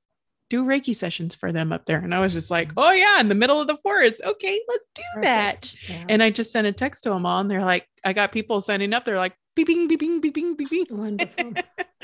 [0.49, 1.99] do reiki sessions for them up there.
[1.99, 4.21] And I was just like oh yeah in the middle of the forest.
[4.25, 5.75] Okay let's do that.
[5.89, 6.05] Yeah.
[6.09, 8.61] and I just sent a text to them all and they're like I got people
[8.61, 9.05] signing up.
[9.05, 11.53] They're like beeping beeping beeping beeping wonderful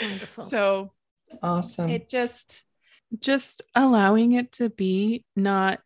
[0.00, 0.44] wonderful.
[0.48, 0.92] So
[1.42, 1.90] awesome.
[1.90, 2.64] it just
[3.18, 5.80] just allowing it to be not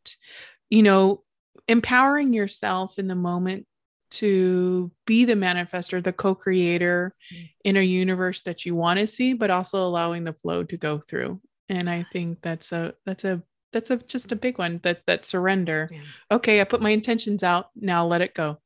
[0.71, 1.23] you know
[1.69, 3.67] empowering yourself in the moment
[4.11, 7.45] to be the manifester the co-creator mm-hmm.
[7.65, 10.99] in a universe that you want to see but also allowing the flow to go
[10.99, 15.03] through and i think that's a that's a that's a just a big one that
[15.07, 16.01] that surrender yeah.
[16.31, 18.59] okay i put my intentions out now let it go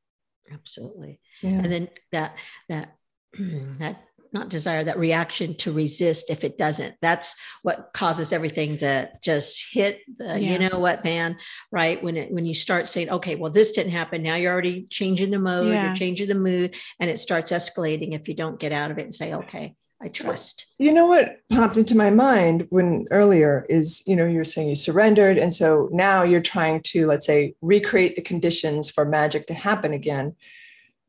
[0.52, 1.50] absolutely yeah.
[1.50, 2.34] and then that
[2.68, 2.96] that
[3.78, 9.08] that not desire that reaction to resist if it doesn't that's what causes everything to
[9.22, 10.52] just hit the yeah.
[10.52, 11.36] you know what man
[11.72, 14.86] right when it when you start saying okay well this didn't happen now you're already
[14.90, 15.86] changing the mode yeah.
[15.86, 19.02] you're changing the mood and it starts escalating if you don't get out of it
[19.02, 20.66] and say okay I trust.
[20.78, 24.74] You know what popped into my mind when earlier is, you know, you're saying you
[24.74, 25.38] surrendered.
[25.38, 29.94] And so now you're trying to, let's say, recreate the conditions for magic to happen
[29.94, 30.36] again.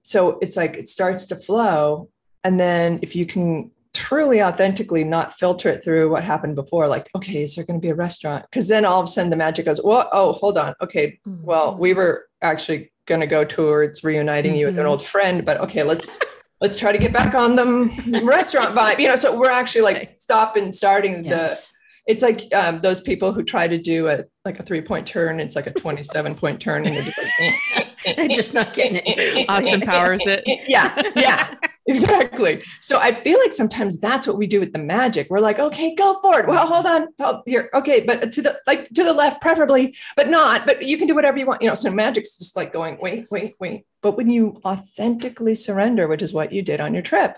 [0.04, 2.10] So it's like it starts to flow.
[2.48, 7.10] And then if you can truly authentically not filter it through what happened before, like,
[7.14, 8.46] okay, is there going to be a restaurant?
[8.50, 10.74] Because then all of a sudden the magic goes, well, oh, hold on.
[10.82, 11.44] Okay, mm-hmm.
[11.44, 14.60] well, we were actually going to go towards reuniting mm-hmm.
[14.62, 14.92] you with an mm-hmm.
[14.92, 16.18] old friend, but okay, let's
[16.62, 19.00] let's try to get back on the restaurant vibe.
[19.00, 21.68] You know, so we're actually like stop and starting yes.
[21.68, 21.74] the
[22.14, 25.42] it's like um, those people who try to do a like a three point turn.
[25.42, 27.28] It's like a 27 point turn and they're just like,
[27.76, 27.87] they're
[28.34, 29.50] just not getting it.
[29.50, 30.44] Austin Powers it.
[30.68, 31.02] Yeah.
[31.16, 31.56] Yeah.
[31.88, 32.64] Exactly.
[32.82, 35.28] So I feel like sometimes that's what we do with the magic.
[35.30, 36.48] We're like, okay, go for it.
[36.48, 37.08] Well, hold on.
[37.20, 37.70] Oh, here.
[37.74, 38.02] Okay.
[38.02, 41.38] But to the, like to the left, preferably, but not, but you can do whatever
[41.38, 41.62] you want.
[41.62, 43.86] You know, so magic's just like going, wait, wait, wait.
[44.02, 47.38] But when you authentically surrender, which is what you did on your trip,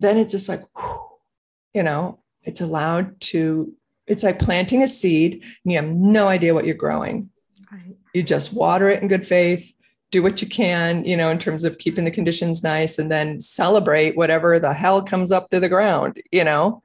[0.00, 1.10] then it's just like, whew,
[1.74, 3.74] you know, it's allowed to,
[4.06, 7.30] it's like planting a seed and you have no idea what you're growing.
[8.14, 8.20] Right.
[8.20, 9.72] You just water it in good faith,
[10.10, 13.40] do what you can, you know, in terms of keeping the conditions nice and then
[13.40, 16.82] celebrate whatever the hell comes up through the ground, you know?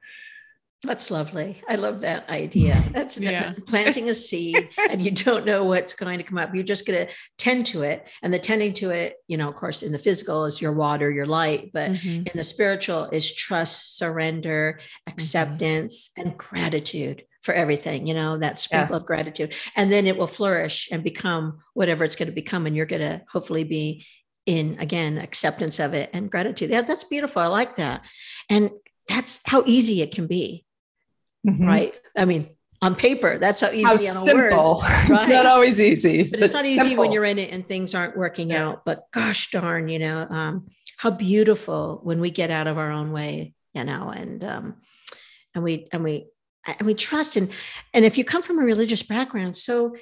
[0.86, 1.60] That's lovely.
[1.68, 2.80] I love that idea.
[2.92, 3.54] That's yeah.
[3.66, 6.54] planting a seed and you don't know what's going to come up.
[6.54, 8.06] You're just going to tend to it.
[8.22, 11.10] And the tending to it, you know, of course, in the physical is your water,
[11.10, 12.26] your light, but mm-hmm.
[12.26, 15.12] in the spiritual is trust, surrender, mm-hmm.
[15.12, 16.28] acceptance, mm-hmm.
[16.28, 19.00] and gratitude for everything, you know, that sprinkle yeah.
[19.00, 19.54] of gratitude.
[19.74, 22.66] And then it will flourish and become whatever it's going to become.
[22.66, 24.04] And you're going to hopefully be
[24.44, 26.70] in, again, acceptance of it and gratitude.
[26.70, 27.40] Yeah, that's beautiful.
[27.40, 28.02] I like that.
[28.50, 28.70] And
[29.08, 30.66] that's how easy it can be
[31.46, 31.64] mm-hmm.
[31.64, 31.94] right?
[32.16, 32.50] I mean,
[32.82, 34.80] on paper, that's how easy how simple.
[34.82, 35.10] Right?
[35.10, 36.24] It's not always easy.
[36.24, 37.04] But it's not easy simple.
[37.04, 38.68] when you're in it and things aren't working yeah.
[38.68, 38.84] out.
[38.84, 43.12] But gosh darn, you know, um, how beautiful when we get out of our own
[43.12, 44.76] way, you know, and um,
[45.54, 46.26] and we and we
[46.66, 47.50] and we trust and
[47.94, 49.94] and if you come from a religious background so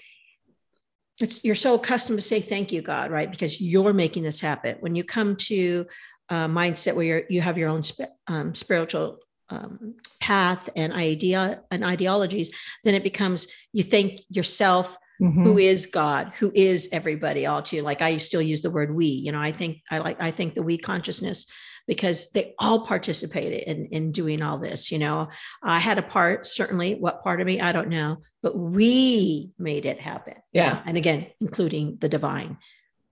[1.20, 3.31] it's you're so accustomed to say thank you god right?
[3.31, 5.87] Because you're making this happen when you come to
[6.31, 9.18] a mindset where you're, you have your own sp- um, spiritual
[9.50, 12.50] um, path and idea and ideologies
[12.83, 15.42] then it becomes you thank yourself mm-hmm.
[15.42, 17.83] who is god who is everybody all to you.
[17.83, 20.55] Like i still use the word we you know i think i like i think
[20.55, 21.46] the we consciousness
[21.87, 24.90] because they all participated in, in doing all this.
[24.90, 25.29] You know,
[25.62, 29.87] I had a part, certainly what part of me, I don't know, but we made
[29.87, 30.35] it happen.
[30.53, 30.83] Yeah.
[30.85, 32.59] And again, including the divine.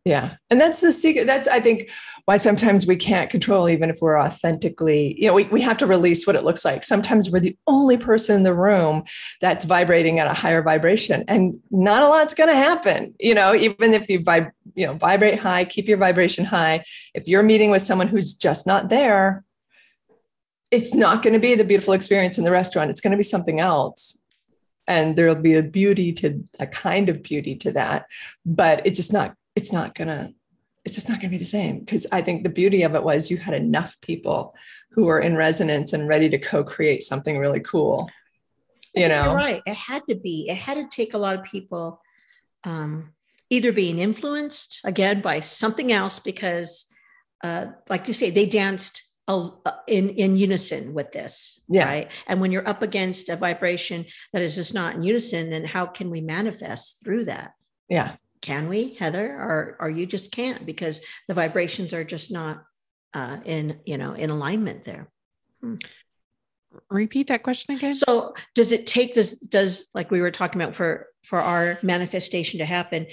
[0.05, 0.37] Yeah.
[0.51, 1.27] And that's the secret.
[1.27, 1.91] That's, I think,
[2.25, 5.87] why sometimes we can't control, even if we're authentically, you know, we, we have to
[5.87, 6.85] release what it looks like.
[6.85, 9.03] Sometimes we're the only person in the room
[9.41, 13.15] that's vibrating at a higher vibration, and not a lot's going to happen.
[13.19, 16.85] You know, even if you vibe, you know, vibrate high, keep your vibration high.
[17.15, 19.45] If you're meeting with someone who's just not there,
[20.71, 22.91] it's not going to be the beautiful experience in the restaurant.
[22.91, 24.19] It's going to be something else
[24.88, 28.07] and there'll be a beauty to a kind of beauty to that
[28.45, 30.33] but it's just not it's not gonna
[30.85, 31.79] it's just not going to be the same.
[31.79, 34.55] Because i think the beauty of it was you had enough people
[34.91, 38.11] who were in resonance and ready to co-create something really cool
[38.95, 39.35] you know?
[39.35, 39.62] right.
[39.67, 42.01] It had to be it had to take a lot of people
[42.65, 43.12] um,
[43.51, 46.87] either being influenced again by something else because
[47.43, 49.03] uh, like you say they danced
[49.87, 51.85] in in unison with this yeah.
[51.85, 52.09] right?
[52.27, 55.87] And when you're up against a vibration that is just not in unison then how
[55.87, 57.53] can we manifest through that?
[57.88, 59.26] Yeah can we heather?
[59.26, 62.64] Or or you just can't because the vibrations are just not
[63.14, 65.09] uh, in you know in alignment there.
[65.61, 65.76] Hmm.
[66.90, 67.94] repeat that question again.
[67.94, 72.59] So does it take does does like we were talking about for for our manifestation
[72.59, 73.07] to happen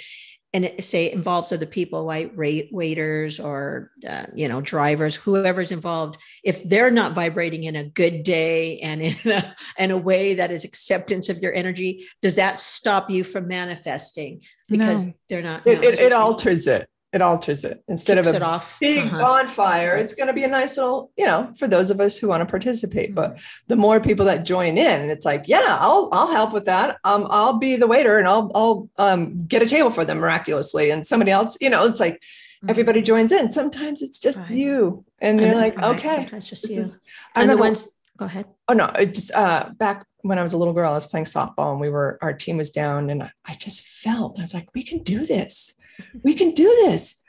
[0.54, 6.18] and it, say involves other people like waiters or uh, you know drivers whoever's involved
[6.44, 10.52] if they're not vibrating in a good day and in a, in a way that
[10.52, 15.14] is acceptance of your energy does that stop you from manifesting because no.
[15.28, 18.44] they're not it, it, it alters it it alters it instead Kicks of a it
[18.44, 18.80] off.
[18.80, 19.20] big uh-huh.
[19.20, 22.28] bonfire it's going to be a nice little you know for those of us who
[22.28, 23.34] want to participate mm-hmm.
[23.34, 26.98] but the more people that join in it's like yeah i'll i'll help with that
[27.04, 30.92] um i'll be the waiter and i'll i'll um get a table for them miraculously
[30.92, 32.70] and somebody else you know it's like mm-hmm.
[32.70, 34.52] everybody joins in sometimes it's just right.
[34.52, 35.96] you and, and you're like right.
[35.96, 37.00] okay sometimes just you is,
[37.36, 37.88] and the ones
[38.20, 41.08] go ahead oh no it's uh back when I was a little girl, I was
[41.08, 44.54] playing softball and we were, our team was down and I just felt, I was
[44.54, 45.76] like, we can do this
[46.24, 47.22] we can do this.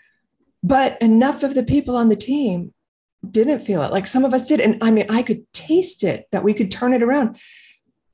[0.63, 2.73] But enough of the people on the team
[3.29, 3.93] didn't feel it.
[3.93, 4.61] Like some of us did.
[4.61, 7.39] And I mean, I could taste it that we could turn it around.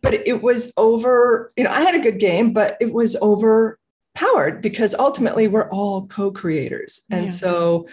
[0.03, 4.62] But it was over, you know, I had a good game, but it was overpowered
[4.62, 7.03] because ultimately we're all co-creators.
[7.11, 7.33] And yeah.
[7.33, 7.89] so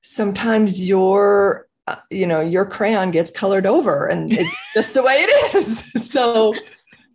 [0.00, 5.14] sometimes your uh, you know your crayon gets colored over and it's just the way
[5.14, 5.92] it is.
[6.12, 6.54] So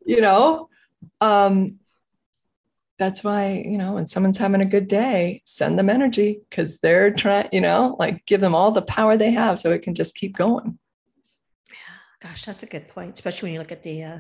[0.06, 0.70] you know
[1.22, 1.80] um
[2.98, 7.12] that's why you know when someone's having a good day send them energy because they're
[7.12, 10.16] trying you know like give them all the power they have so it can just
[10.16, 10.80] keep going.
[11.70, 14.20] Yeah gosh that's a good point especially when you look at the uh,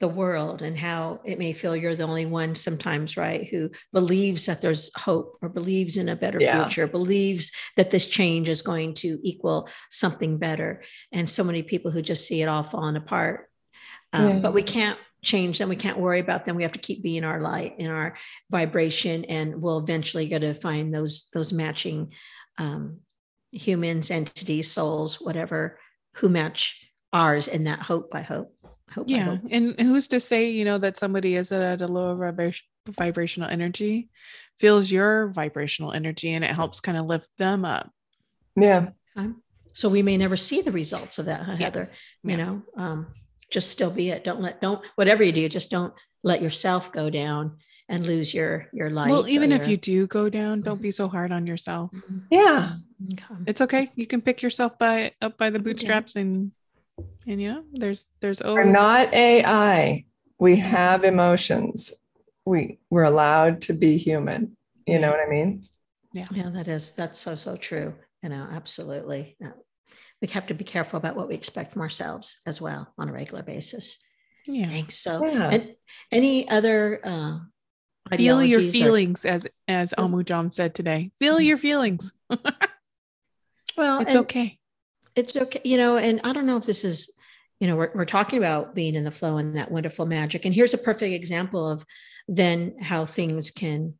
[0.00, 4.46] the world and how it may feel you're the only one sometimes right who believes
[4.46, 6.62] that there's hope or believes in a better yeah.
[6.62, 10.82] future believes that this change is going to equal something better
[11.12, 13.50] and so many people who just see it all falling apart
[14.12, 14.38] um, yeah.
[14.40, 15.68] but we can't change them.
[15.68, 16.56] We can't worry about them.
[16.56, 18.16] We have to keep being our light in our
[18.50, 22.12] vibration, and we'll eventually get to find those those matching
[22.58, 23.00] um,
[23.52, 25.78] humans, entities, souls, whatever,
[26.16, 28.10] who match ours in that hope.
[28.10, 28.54] by hope.
[28.92, 29.40] Hope yeah, hope.
[29.50, 34.08] and who's to say you know that somebody is at a lower vibration vibrational energy
[34.58, 37.90] feels your vibrational energy and it helps kind of lift them up
[38.56, 38.88] yeah
[39.72, 41.90] so we may never see the results of that huh, heather
[42.24, 42.30] yeah.
[42.30, 43.06] you know um,
[43.50, 44.24] just still be it.
[44.24, 48.68] Don't let don't whatever you do, just don't let yourself go down and lose your
[48.72, 49.10] your life.
[49.10, 51.90] Well, even your, if you do go down, don't be so hard on yourself.
[51.92, 52.18] Mm-hmm.
[52.30, 52.76] Yeah.
[53.46, 53.90] It's okay.
[53.94, 56.22] You can pick yourself by up by the bootstraps yeah.
[56.22, 56.52] and
[57.26, 60.04] and yeah, there's there's always We're not AI.
[60.38, 61.92] We have emotions.
[62.44, 64.56] We we're allowed to be human.
[64.86, 65.68] You know what I mean?
[66.12, 66.24] Yeah.
[66.32, 67.94] Yeah, that is that's so so true.
[68.22, 69.36] You know, absolutely
[70.20, 73.12] we have to be careful about what we expect from ourselves as well on a
[73.12, 73.98] regular basis.
[74.46, 74.68] Yeah.
[74.68, 74.98] Thanks.
[74.98, 75.50] So, yeah.
[75.50, 75.74] and
[76.12, 77.38] any other uh,
[78.16, 81.12] feel your feelings, or, as as Amu John said today.
[81.18, 81.44] Feel mm-hmm.
[81.44, 82.12] your feelings.
[83.76, 84.58] well, it's okay.
[85.16, 85.60] It's okay.
[85.64, 87.10] You know, and I don't know if this is,
[87.58, 90.44] you know, we're we're talking about being in the flow and that wonderful magic.
[90.44, 91.84] And here's a perfect example of
[92.28, 93.94] then how things can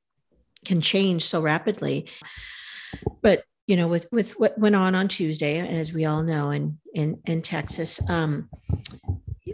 [0.65, 2.07] can change so rapidly.
[3.23, 6.79] But you know, with with what went on on Tuesday, as we all know, in
[6.95, 8.49] in in Texas, um,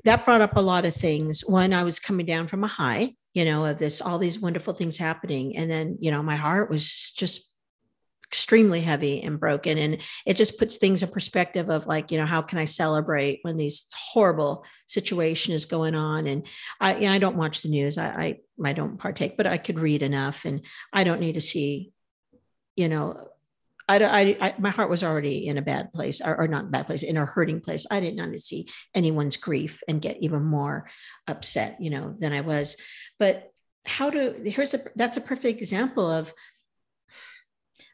[0.04, 1.42] that brought up a lot of things.
[1.44, 4.72] One, I was coming down from a high, you know, of this, all these wonderful
[4.72, 5.57] things happening.
[5.57, 7.45] And then, you know, my heart was just
[8.30, 9.78] extremely heavy and broken.
[9.78, 13.40] And it just puts things in perspective of like, you know, how can I celebrate
[13.42, 16.26] when these horrible situation is going on?
[16.26, 16.46] And
[16.80, 17.98] I, you know, I don't watch the news.
[17.98, 20.62] I, I, I don't partake, but I could read enough and
[20.92, 21.92] I don't need to see,
[22.74, 23.28] you know,
[23.88, 26.86] I, I, I, my heart was already in a bad place or, or not bad
[26.86, 30.42] place in a hurting place i didn't want to see anyone's grief and get even
[30.42, 30.90] more
[31.28, 32.76] upset you know than i was
[33.20, 33.52] but
[33.84, 36.34] how to here's a that's a perfect example of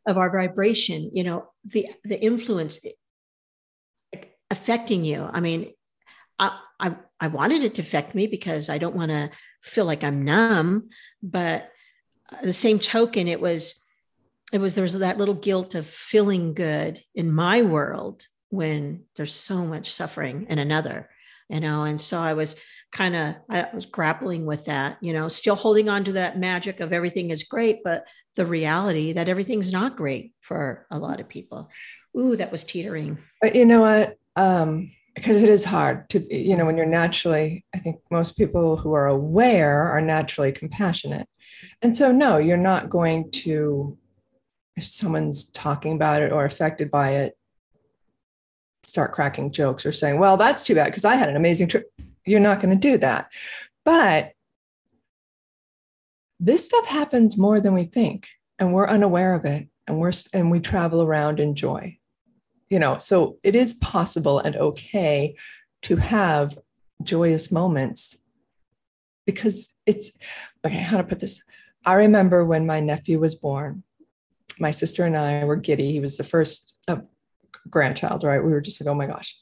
[0.07, 2.81] of our vibration you know the the influence
[4.51, 5.29] affecting you.
[5.33, 5.73] I mean
[6.39, 9.31] i i, I wanted it to affect me because i don't want to
[9.63, 10.89] feel like i'm numb
[11.23, 11.71] but
[12.43, 13.75] the same token it was
[14.53, 19.35] it was there was that little guilt of feeling good in my world when there's
[19.35, 21.09] so much suffering in another
[21.49, 21.85] you know?
[21.85, 22.57] And so i was
[22.93, 26.81] kind of i was grappling with that you know still holding on to that magic
[26.81, 28.05] of everything is great but
[28.37, 31.71] the reality that everything's not great for a lot of people
[32.19, 36.57] ooh that was teetering but you know what um because it is hard to you
[36.57, 41.29] know when you're naturally i think most people who are aware are naturally compassionate
[41.83, 43.97] and so no you're not going to
[44.77, 47.37] if someone's talking about it or affected by it,
[48.85, 51.91] start cracking jokes or saying, well, that's too bad because I had an amazing trip.
[52.25, 53.31] You're not going to do that.
[53.85, 54.33] But
[56.45, 58.29] this stuff happens more than we think,
[58.59, 61.99] and we're unaware of it, and we're and we travel around in joy.
[62.69, 65.37] You know, so it is possible and okay
[65.83, 66.59] to have
[67.03, 68.17] joyous moments
[69.27, 70.13] because it's
[70.65, 70.79] okay.
[70.79, 71.43] How to put this?
[71.85, 73.83] I remember when my nephew was born
[74.59, 75.93] my sister and I were giddy.
[75.93, 76.99] He was the first uh,
[77.69, 78.43] grandchild, right?
[78.43, 79.37] We were just like, oh my gosh.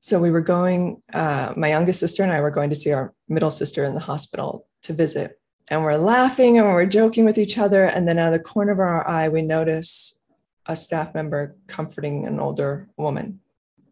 [0.00, 3.14] So we were going, uh, my youngest sister and I were going to see our
[3.28, 5.40] middle sister in the hospital to visit.
[5.70, 7.84] And we're laughing and we're joking with each other.
[7.84, 10.18] And then out of the corner of our eye, we notice
[10.66, 13.40] a staff member comforting an older woman,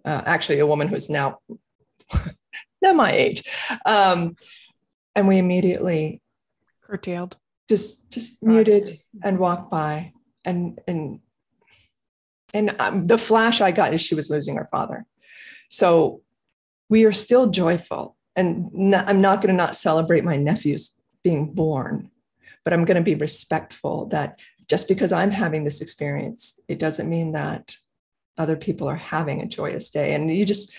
[0.04, 1.40] uh, actually, a woman who's now
[2.82, 3.42] not my age.
[3.84, 4.36] Um,
[5.14, 6.22] and we immediately
[6.82, 7.36] curtailed.
[7.68, 10.12] Just just muted and walked by.
[10.44, 11.20] And and
[12.54, 15.04] and um, the flash i got is she was losing her father.
[15.68, 16.22] So
[16.88, 18.16] we are still joyful.
[18.36, 20.92] And not, i'm not going to not celebrate my nephews
[21.26, 22.10] being born
[22.64, 27.10] but i'm going to be respectful that just because i'm having this experience it doesn't
[27.16, 27.76] mean that
[28.38, 30.74] other people are having a joyous day and you just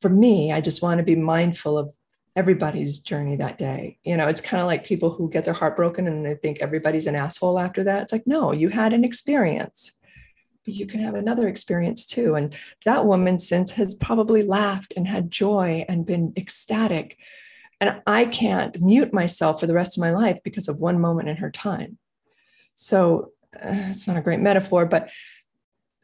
[0.00, 1.94] for me i just want to be mindful of
[2.34, 3.98] everybody's journey that day.
[4.04, 6.60] You know, it's kind of like people who get their heart broken and they think
[6.60, 8.02] everybody's an asshole after that.
[8.02, 9.92] It's like, no, you had an experience,
[10.64, 12.34] but you can have another experience too.
[12.34, 12.54] And
[12.84, 17.18] that woman since has probably laughed and had joy and been ecstatic.
[17.82, 21.28] And I can't mute myself for the rest of my life because of one moment
[21.28, 21.98] in her time.
[22.74, 25.10] So uh, it's not a great metaphor, but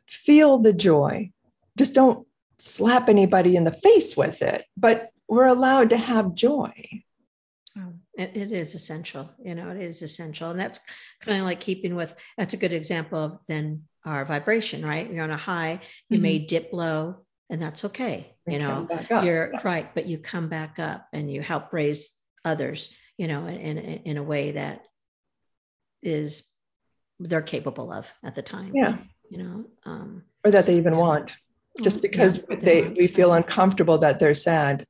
[0.09, 1.31] feel the joy.
[1.77, 2.27] Just don't
[2.59, 6.73] slap anybody in the face with it, but we're allowed to have joy.
[7.79, 9.31] Oh, it, it is essential.
[9.41, 10.51] You know, it is essential.
[10.51, 10.81] And that's
[11.21, 15.09] kind of like keeping with, that's a good example of then our vibration, right?
[15.09, 16.23] You're on a high, you mm-hmm.
[16.25, 17.19] may dip low,
[17.51, 18.35] and that's okay.
[18.47, 19.61] You know, you're yeah.
[19.63, 24.03] right, but you come back up and you help raise others, you know, in, in,
[24.05, 24.87] in a way that
[26.03, 26.45] is
[27.19, 28.73] they're capable of at the time.
[28.75, 28.99] Yeah.
[29.31, 30.99] You know, um, or that they even yeah.
[30.99, 31.37] want.
[31.83, 34.85] Just because yeah, they, they we feel uncomfortable that they're sad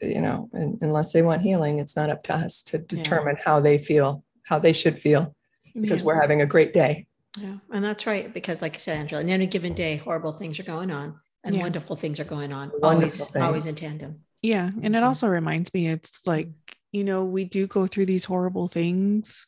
[0.00, 3.78] you know, unless they want healing, it's not up to us to determine how they
[3.78, 5.34] feel, how they should feel,
[5.78, 7.06] because we're having a great day.
[7.36, 8.32] Yeah, and that's right.
[8.32, 11.56] Because, like you said, Angela, in any given day, horrible things are going on, and
[11.56, 11.62] yeah.
[11.62, 12.70] wonderful things are going on.
[12.78, 13.44] Wonderful always, things.
[13.44, 14.20] always in tandem.
[14.42, 15.08] Yeah, and it mm-hmm.
[15.08, 16.50] also reminds me, it's like
[16.92, 19.46] you know, we do go through these horrible things,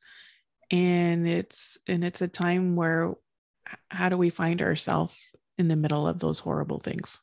[0.71, 3.15] and it's and it's a time where
[3.89, 5.17] how do we find ourselves
[5.57, 7.21] in the middle of those horrible things?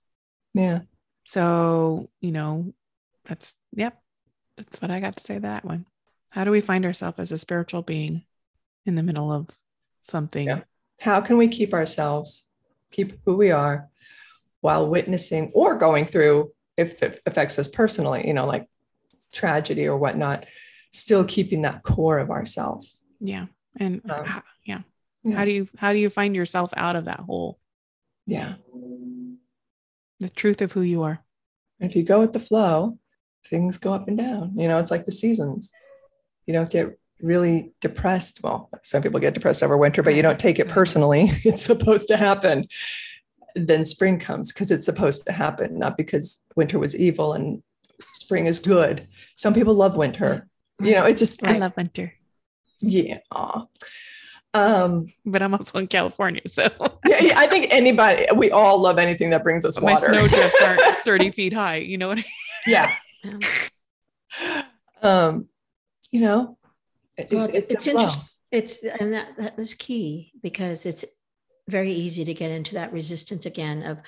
[0.53, 0.81] Yeah.
[1.25, 2.73] So, you know,
[3.27, 4.01] that's yep
[4.55, 5.85] that's what i got to say that one
[6.31, 8.23] how do we find ourselves as a spiritual being
[8.85, 9.47] in the middle of
[10.01, 10.61] something yeah.
[10.99, 12.45] how can we keep ourselves
[12.91, 13.89] keep who we are
[14.61, 18.67] while witnessing or going through if it affects us personally you know like
[19.31, 20.45] tragedy or whatnot
[20.91, 23.45] still keeping that core of ourselves yeah
[23.79, 24.81] and um, how, yeah.
[25.23, 27.59] yeah how do you how do you find yourself out of that hole
[28.25, 28.55] yeah
[30.19, 31.23] the truth of who you are
[31.79, 32.97] if you go with the flow
[33.47, 34.53] things go up and down.
[34.57, 35.71] You know, it's like the seasons.
[36.45, 38.41] You don't get really depressed.
[38.43, 41.31] Well, some people get depressed over winter, but you don't take it personally.
[41.43, 42.67] It's supposed to happen.
[43.65, 47.63] Then spring comes because it's supposed to happen, not because winter was evil and
[48.13, 49.07] spring is good.
[49.35, 50.47] Some people love winter.
[50.79, 52.13] You know, it's just I love winter.
[52.79, 53.19] Yeah.
[54.53, 56.69] Um, but I'm also in California, so
[57.05, 60.07] yeah, yeah, I think anybody, we all love anything that brings us my water.
[60.07, 61.77] snowdrifts aren't 30 feet high.
[61.77, 62.25] You know what I mean?
[62.67, 62.95] yeah.
[65.01, 65.47] Um,
[66.11, 66.57] you know,
[67.17, 68.01] it- Well, it's, it's it's a flow.
[68.01, 68.23] interesting.
[68.49, 71.03] It's and that that is key because it's
[71.67, 73.99] very easy to get into that resistance again of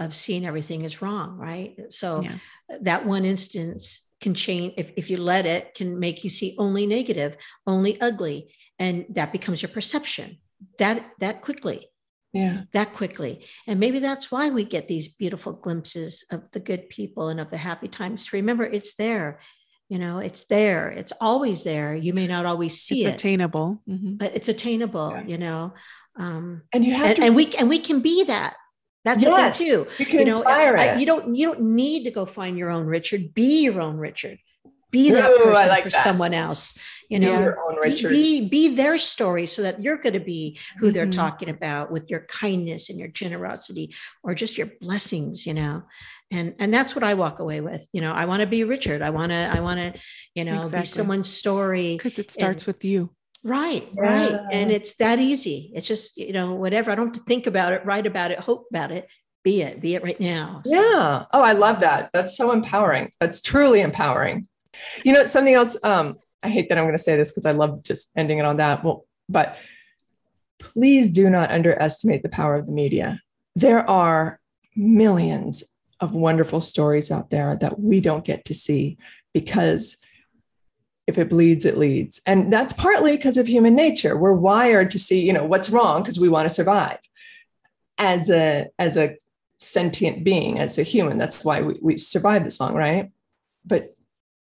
[0.00, 1.74] of seeing everything is wrong, right?
[1.88, 2.38] So Yeah.
[2.82, 6.86] that one instance can change if, if you let it can make you see only
[6.86, 7.36] negative,
[7.66, 10.38] only ugly, and that becomes your perception
[10.78, 11.88] that that quickly
[12.32, 12.62] Yeah.
[12.72, 13.44] that quickly.
[13.66, 17.50] And maybe that's why we get these beautiful glimpses of the good people and of
[17.50, 19.40] the happy times to remember it's there.
[19.88, 20.90] You know, it's there.
[20.90, 21.96] It's always there.
[21.96, 23.82] You may not always see It's it, attainable.
[23.88, 24.18] Mhm.
[24.18, 25.26] but it's attainable, Yeah.
[25.26, 25.74] you know.
[26.18, 28.54] Um, And you have and, to, and we and we can be that.
[29.04, 29.90] That's yes, the thing too.
[29.98, 31.00] You can You know, inspire I- it.
[31.00, 33.32] you don't you don't need to go find your own Richard.
[33.34, 34.38] Be your own Richard.
[34.90, 36.02] Be that Ooh, person like for that.
[36.02, 36.76] someone else.
[37.10, 38.08] You Be know, your own be- Richard.
[38.08, 41.12] Be, be their story so that you're going to be who they're Mhm.
[41.12, 43.94] talking about with your kindness and your generosity
[44.24, 45.82] or just your blessings, you know.
[46.30, 47.86] And and that's what I walk away with.
[47.92, 49.00] You know, I want to be Richard.
[49.02, 50.00] I want to I want to,
[50.34, 50.80] you know, Exactly.
[50.80, 51.96] be someone's story.
[51.96, 53.10] Because it starts with you.
[53.48, 54.38] Right, right.
[54.52, 55.72] And it's that easy.
[55.74, 56.90] It's just, you know, whatever.
[56.90, 59.08] I don't have to think about it, write about it, hope about it.
[59.42, 60.60] Be it, be it right now.
[60.64, 61.24] So- Yeah.
[61.32, 62.10] Oh, I love that.
[62.12, 63.10] That's so empowering.
[63.20, 64.44] That's truly empowering.
[65.04, 65.76] You know, something else.
[65.82, 68.44] Um, I hate that I'm going to say this because I love just ending it
[68.44, 68.84] on that.
[68.84, 69.56] Well, but
[70.60, 73.20] please do not underestimate the power of the media.
[73.56, 74.40] There are
[74.76, 75.64] millions
[76.00, 78.98] of wonderful stories out there that we don't get to see
[79.34, 79.96] because
[81.08, 82.20] if it bleeds, it leads.
[82.26, 84.14] And that's partly because of human nature.
[84.14, 86.98] We're wired to see, you know, what's wrong because we want to survive.
[87.96, 89.16] As a as a
[89.56, 93.10] sentient being, as a human, that's why we, we survived this long, right?
[93.64, 93.96] But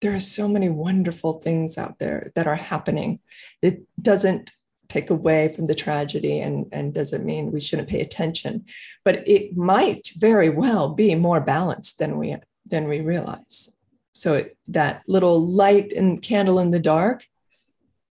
[0.01, 3.19] there are so many wonderful things out there that are happening.
[3.61, 4.51] It doesn't
[4.89, 8.65] take away from the tragedy and, and doesn't mean we shouldn't pay attention.
[9.05, 12.35] But it might very well be more balanced than we
[12.65, 13.75] than we realize.
[14.19, 17.25] So it, that little light and candle in the dark,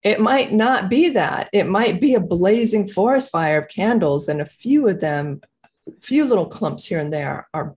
[0.03, 1.49] it might not be that.
[1.53, 5.41] It might be a blazing forest fire of candles, and a few of them,
[5.87, 7.75] a few little clumps here and there are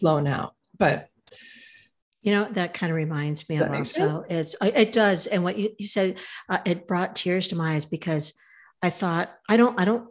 [0.00, 0.54] blown out.
[0.78, 1.08] But
[2.22, 5.26] You know, that kind of reminds me of also is it does.
[5.26, 6.16] And what you, you said,
[6.48, 8.34] uh, it brought tears to my eyes because
[8.82, 10.08] I thought, I don't, I don't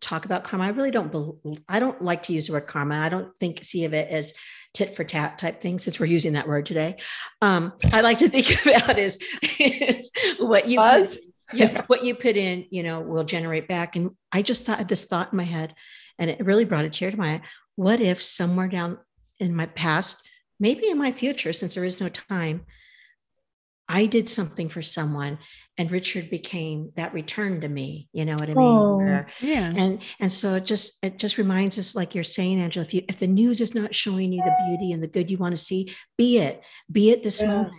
[0.00, 0.64] talk about karma.
[0.64, 1.38] I really don't, bel
[1.68, 2.96] I don't like to use the word karma.
[2.96, 4.34] I don't think, see of it as
[4.74, 6.96] tit for tat type thing since we're using that word today.
[7.42, 9.18] Um, I like to think about is,
[9.58, 11.08] is what you, put,
[11.54, 13.96] yeah, what you put in, you know, will generate back.
[13.96, 15.74] And I just thought this thought in my head
[16.18, 17.40] and it really brought a tear to my eye.
[17.76, 18.98] What if somewhere down
[19.38, 20.20] in my past,
[20.58, 22.66] maybe in my future, since there is no time,
[23.88, 25.38] I did something for someone
[25.78, 28.08] and Richard became that return to me.
[28.12, 28.56] You know what I mean?
[28.58, 28.96] Oh.
[28.96, 29.72] Where- Yeah.
[29.76, 33.02] and and so it just it just reminds us, like you're saying, Angela, if you
[33.08, 35.60] if the news is not showing you the beauty and the good you want to
[35.62, 37.48] see, be it, be it this Yeah.
[37.48, 37.74] moment.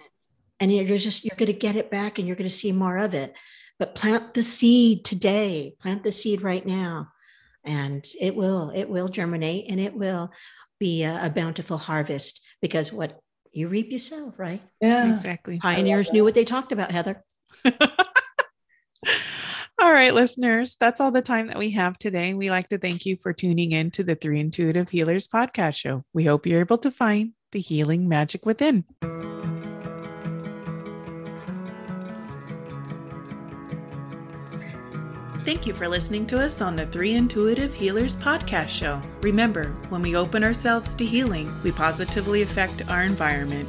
[0.61, 2.97] And you're just you're going to get it back and you're going to see more
[2.97, 3.33] of it.
[3.77, 7.09] But plant the seed today, plant the seed right now.
[7.63, 10.31] And it will, it will germinate and it will
[10.79, 13.19] be a, a bountiful harvest because what
[13.51, 14.61] you reap, you sow, right?
[14.81, 15.13] Yeah.
[15.15, 15.59] Exactly.
[15.59, 17.23] Pioneers knew what they talked about, Heather.
[19.79, 22.33] all right, listeners, that's all the time that we have today.
[22.33, 26.03] We like to thank you for tuning in to the Three Intuitive Healers podcast show.
[26.13, 28.85] We hope you're able to find the healing magic within.
[35.45, 39.01] Thank you for listening to us on the Three Intuitive Healers podcast show.
[39.21, 43.67] Remember, when we open ourselves to healing, we positively affect our environment.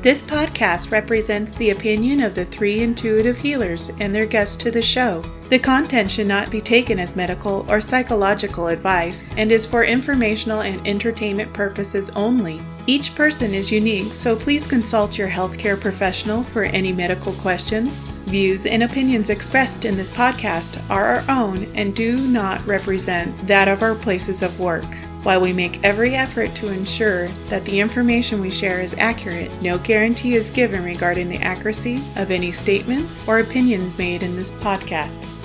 [0.00, 4.80] This podcast represents the opinion of the three intuitive healers and their guests to the
[4.80, 5.24] show.
[5.48, 10.60] The content should not be taken as medical or psychological advice and is for informational
[10.60, 12.62] and entertainment purposes only.
[12.86, 18.18] Each person is unique, so please consult your healthcare professional for any medical questions.
[18.28, 23.66] Views and opinions expressed in this podcast are our own and do not represent that
[23.66, 24.86] of our places of work.
[25.28, 29.76] While we make every effort to ensure that the information we share is accurate, no
[29.76, 35.37] guarantee is given regarding the accuracy of any statements or opinions made in this podcast.